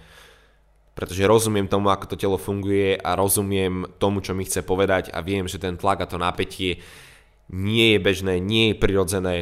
[0.94, 5.22] Pretože rozumiem tomu, ako to telo funguje a rozumiem tomu, čo mi chce povedať a
[5.26, 6.82] viem, že ten tlak a to napätie
[7.50, 9.36] nie je bežné, nie je prirodzené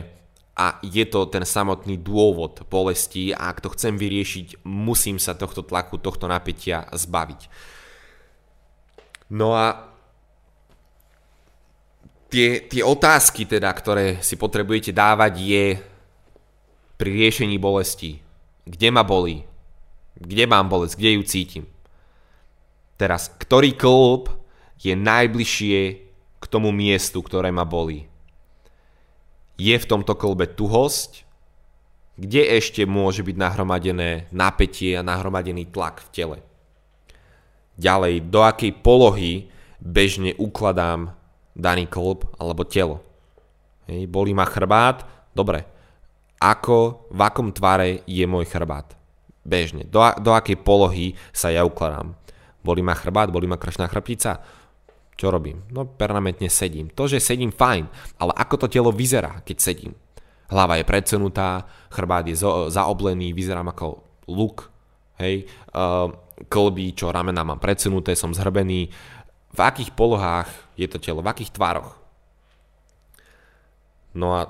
[0.56, 5.64] a je to ten samotný dôvod bolesti a ak to chcem vyriešiť, musím sa tohto
[5.64, 7.48] tlaku, tohto napätia zbaviť.
[9.32, 9.88] No a
[12.28, 15.66] tie, tie otázky teda, ktoré si potrebujete dávať je
[17.00, 18.20] pri riešení bolesti.
[18.68, 19.48] Kde ma bolí?
[20.20, 21.00] Kde mám bolesť?
[21.00, 21.64] Kde ju cítim?
[23.00, 24.30] Teraz, ktorý klub
[24.78, 25.80] je najbližšie
[26.38, 28.06] k tomu miestu, ktoré ma bolí?
[29.56, 31.24] Je v tomto klbe tuhosť?
[32.20, 36.38] Kde ešte môže byť nahromadené napätie a nahromadený tlak v tele?
[37.82, 39.50] Ďalej, do akej polohy
[39.82, 41.18] bežne ukladám
[41.58, 43.02] daný klb alebo telo.
[43.90, 45.04] Hej, bolí ma chrbát,
[45.34, 45.66] dobre.
[46.38, 48.94] Ako, v akom tvare je môj chrbát?
[49.42, 49.90] Bežne.
[49.90, 52.14] Do, do akej polohy sa ja ukladám?
[52.62, 54.38] Bolí ma chrbát, bolí ma kršná chrbtica?
[55.18, 55.66] Čo robím?
[55.74, 56.94] No permanentne sedím.
[56.94, 57.90] To, že sedím fajn,
[58.22, 59.94] ale ako to telo vyzerá, keď sedím?
[60.50, 62.38] Hlava je predsunutá, chrbát je
[62.70, 64.70] zaoblený, vyzerám ako luk,
[65.22, 65.48] hej.
[65.72, 66.12] Uh,
[66.48, 68.90] klby, čo ramena mám predsunuté, som zhrbený.
[69.52, 70.48] V akých polohách
[70.80, 72.00] je to telo, v akých tvároch.
[74.16, 74.48] No a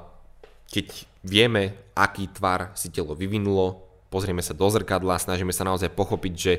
[0.71, 6.33] keď vieme, aký tvar si telo vyvinulo, pozrieme sa do zrkadla, snažíme sa naozaj pochopiť,
[6.33, 6.53] že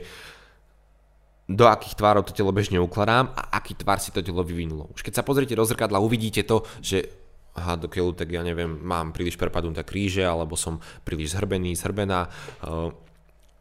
[1.50, 4.88] do akých tvárov to telo bežne ukladám a aký tvar si to telo vyvinulo.
[4.94, 7.10] Už keď sa pozriete do zrkadla, uvidíte to, že
[7.52, 12.30] aha, do keľu, tak ja neviem, mám príliš prepadnuté kríže, alebo som príliš zhrbený, zhrbená.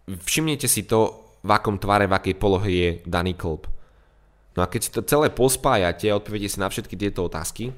[0.08, 3.66] Všimnete si to, v akom tvare, v akej polohe je daný klb.
[4.54, 7.72] No a keď si to celé pospájate a odpoviete si na všetky tieto otázky,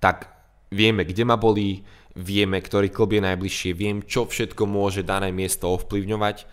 [0.00, 0.32] tak
[0.72, 1.84] vieme, kde ma bolí,
[2.16, 6.48] vieme, ktorý klb je najbližšie, viem, čo všetko môže dané miesto ovplyvňovať,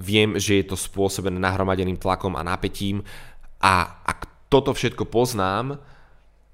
[0.00, 3.04] viem, že je to spôsobené nahromadeným tlakom a napätím
[3.60, 5.76] a ak toto všetko poznám,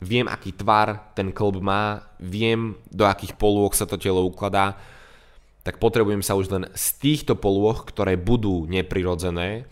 [0.03, 4.77] viem, aký tvar ten klb má, viem, do akých polôch sa to telo ukladá,
[5.67, 9.67] tak potrebujem sa už len z týchto polôch, ktoré budú neprirodzené,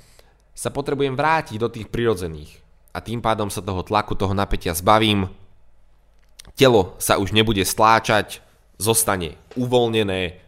[0.50, 2.58] sa potrebujem vrátiť do tých prirodzených.
[2.90, 5.30] A tým pádom sa toho tlaku, toho napätia zbavím.
[6.58, 8.42] Telo sa už nebude stláčať,
[8.74, 10.42] zostane uvoľnené,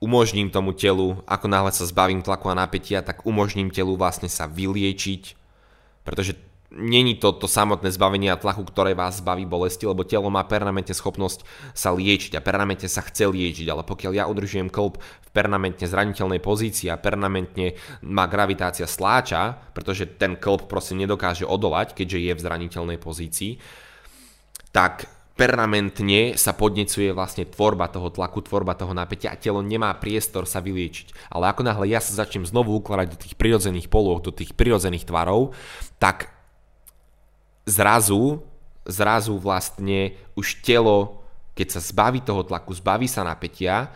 [0.00, 4.48] umožním tomu telu, ako náhle sa zbavím tlaku a napätia, tak umožním telu vlastne sa
[4.48, 5.36] vyliečiť,
[6.08, 6.40] pretože
[6.76, 10.96] není to to samotné zbavenie a tlaku, ktoré vás zbaví bolesti, lebo telo má permanentne
[10.96, 11.44] schopnosť
[11.76, 16.40] sa liečiť a permanentne sa chce liečiť, ale pokiaľ ja udržujem klb v permanentne zraniteľnej
[16.40, 17.76] pozícii a permanentne
[18.08, 23.60] má gravitácia sláča, pretože ten klb proste nedokáže odolať, keďže je v zraniteľnej pozícii,
[24.72, 30.44] tak permanentne sa podnecuje vlastne tvorba toho tlaku, tvorba toho napätia a telo nemá priestor
[30.44, 31.32] sa vyliečiť.
[31.32, 35.08] Ale ako náhle ja sa začnem znovu ukladať do tých prirodzených polôch, do tých prirodzených
[35.08, 35.56] tvarov,
[35.96, 36.41] tak
[37.66, 38.42] zrazu,
[38.86, 41.22] zrazu vlastne už telo,
[41.54, 43.92] keď sa zbaví toho tlaku, zbaví sa napätia,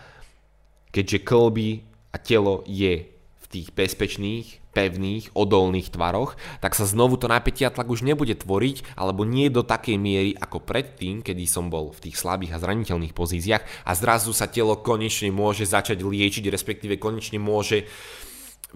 [0.94, 1.82] keďže klby
[2.14, 7.72] a telo je v tých bezpečných, pevných, odolných tvaroch, tak sa znovu to napätie a
[7.72, 12.10] tlak už nebude tvoriť, alebo nie do takej miery ako predtým, kedy som bol v
[12.10, 17.40] tých slabých a zraniteľných pozíciách a zrazu sa telo konečne môže začať liečiť, respektíve konečne
[17.40, 17.88] môže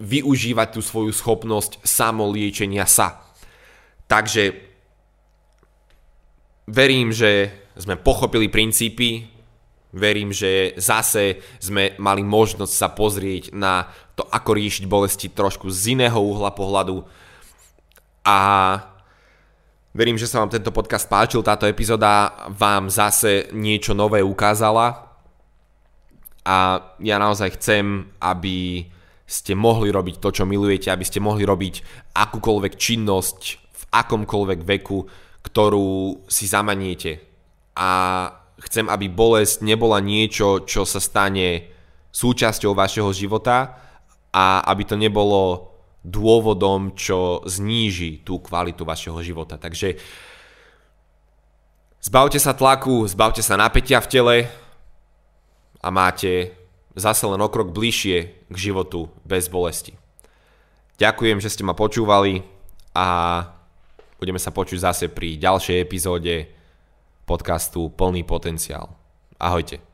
[0.01, 3.21] využívať tú svoju schopnosť samoliečenia sa.
[4.09, 4.70] Takže
[6.71, 9.27] verím, že sme pochopili princípy,
[9.91, 15.99] verím, že zase sme mali možnosť sa pozrieť na to, ako riešiť bolesti trošku z
[15.99, 17.03] iného uhla pohľadu.
[18.23, 18.39] A
[19.91, 25.11] verím, že sa vám tento podcast páčil, táto epizóda vám zase niečo nové ukázala.
[26.41, 26.57] A
[27.03, 28.87] ja naozaj chcem, aby
[29.27, 31.83] ste mohli robiť to, čo milujete, aby ste mohli robiť
[32.15, 33.39] akúkoľvek činnosť
[33.71, 35.07] v akomkoľvek veku,
[35.41, 37.21] ktorú si zamaniete.
[37.75, 37.89] A
[38.61, 41.73] chcem, aby bolesť nebola niečo, čo sa stane
[42.11, 43.79] súčasťou vašeho života
[44.31, 45.71] a aby to nebolo
[46.01, 49.57] dôvodom, čo zníži tú kvalitu vašeho života.
[49.57, 49.97] Takže
[52.01, 54.37] zbavte sa tlaku, zbavte sa napätia v tele
[55.81, 56.53] a máte
[56.97, 58.17] zase len okrok bližšie
[58.49, 59.95] k životu bez bolesti.
[60.97, 62.45] Ďakujem, že ste ma počúvali
[62.93, 63.07] a
[64.21, 66.45] Budeme sa počuť zase pri ďalšej epizóde
[67.25, 68.93] podcastu Plný potenciál.
[69.41, 69.90] Ahojte.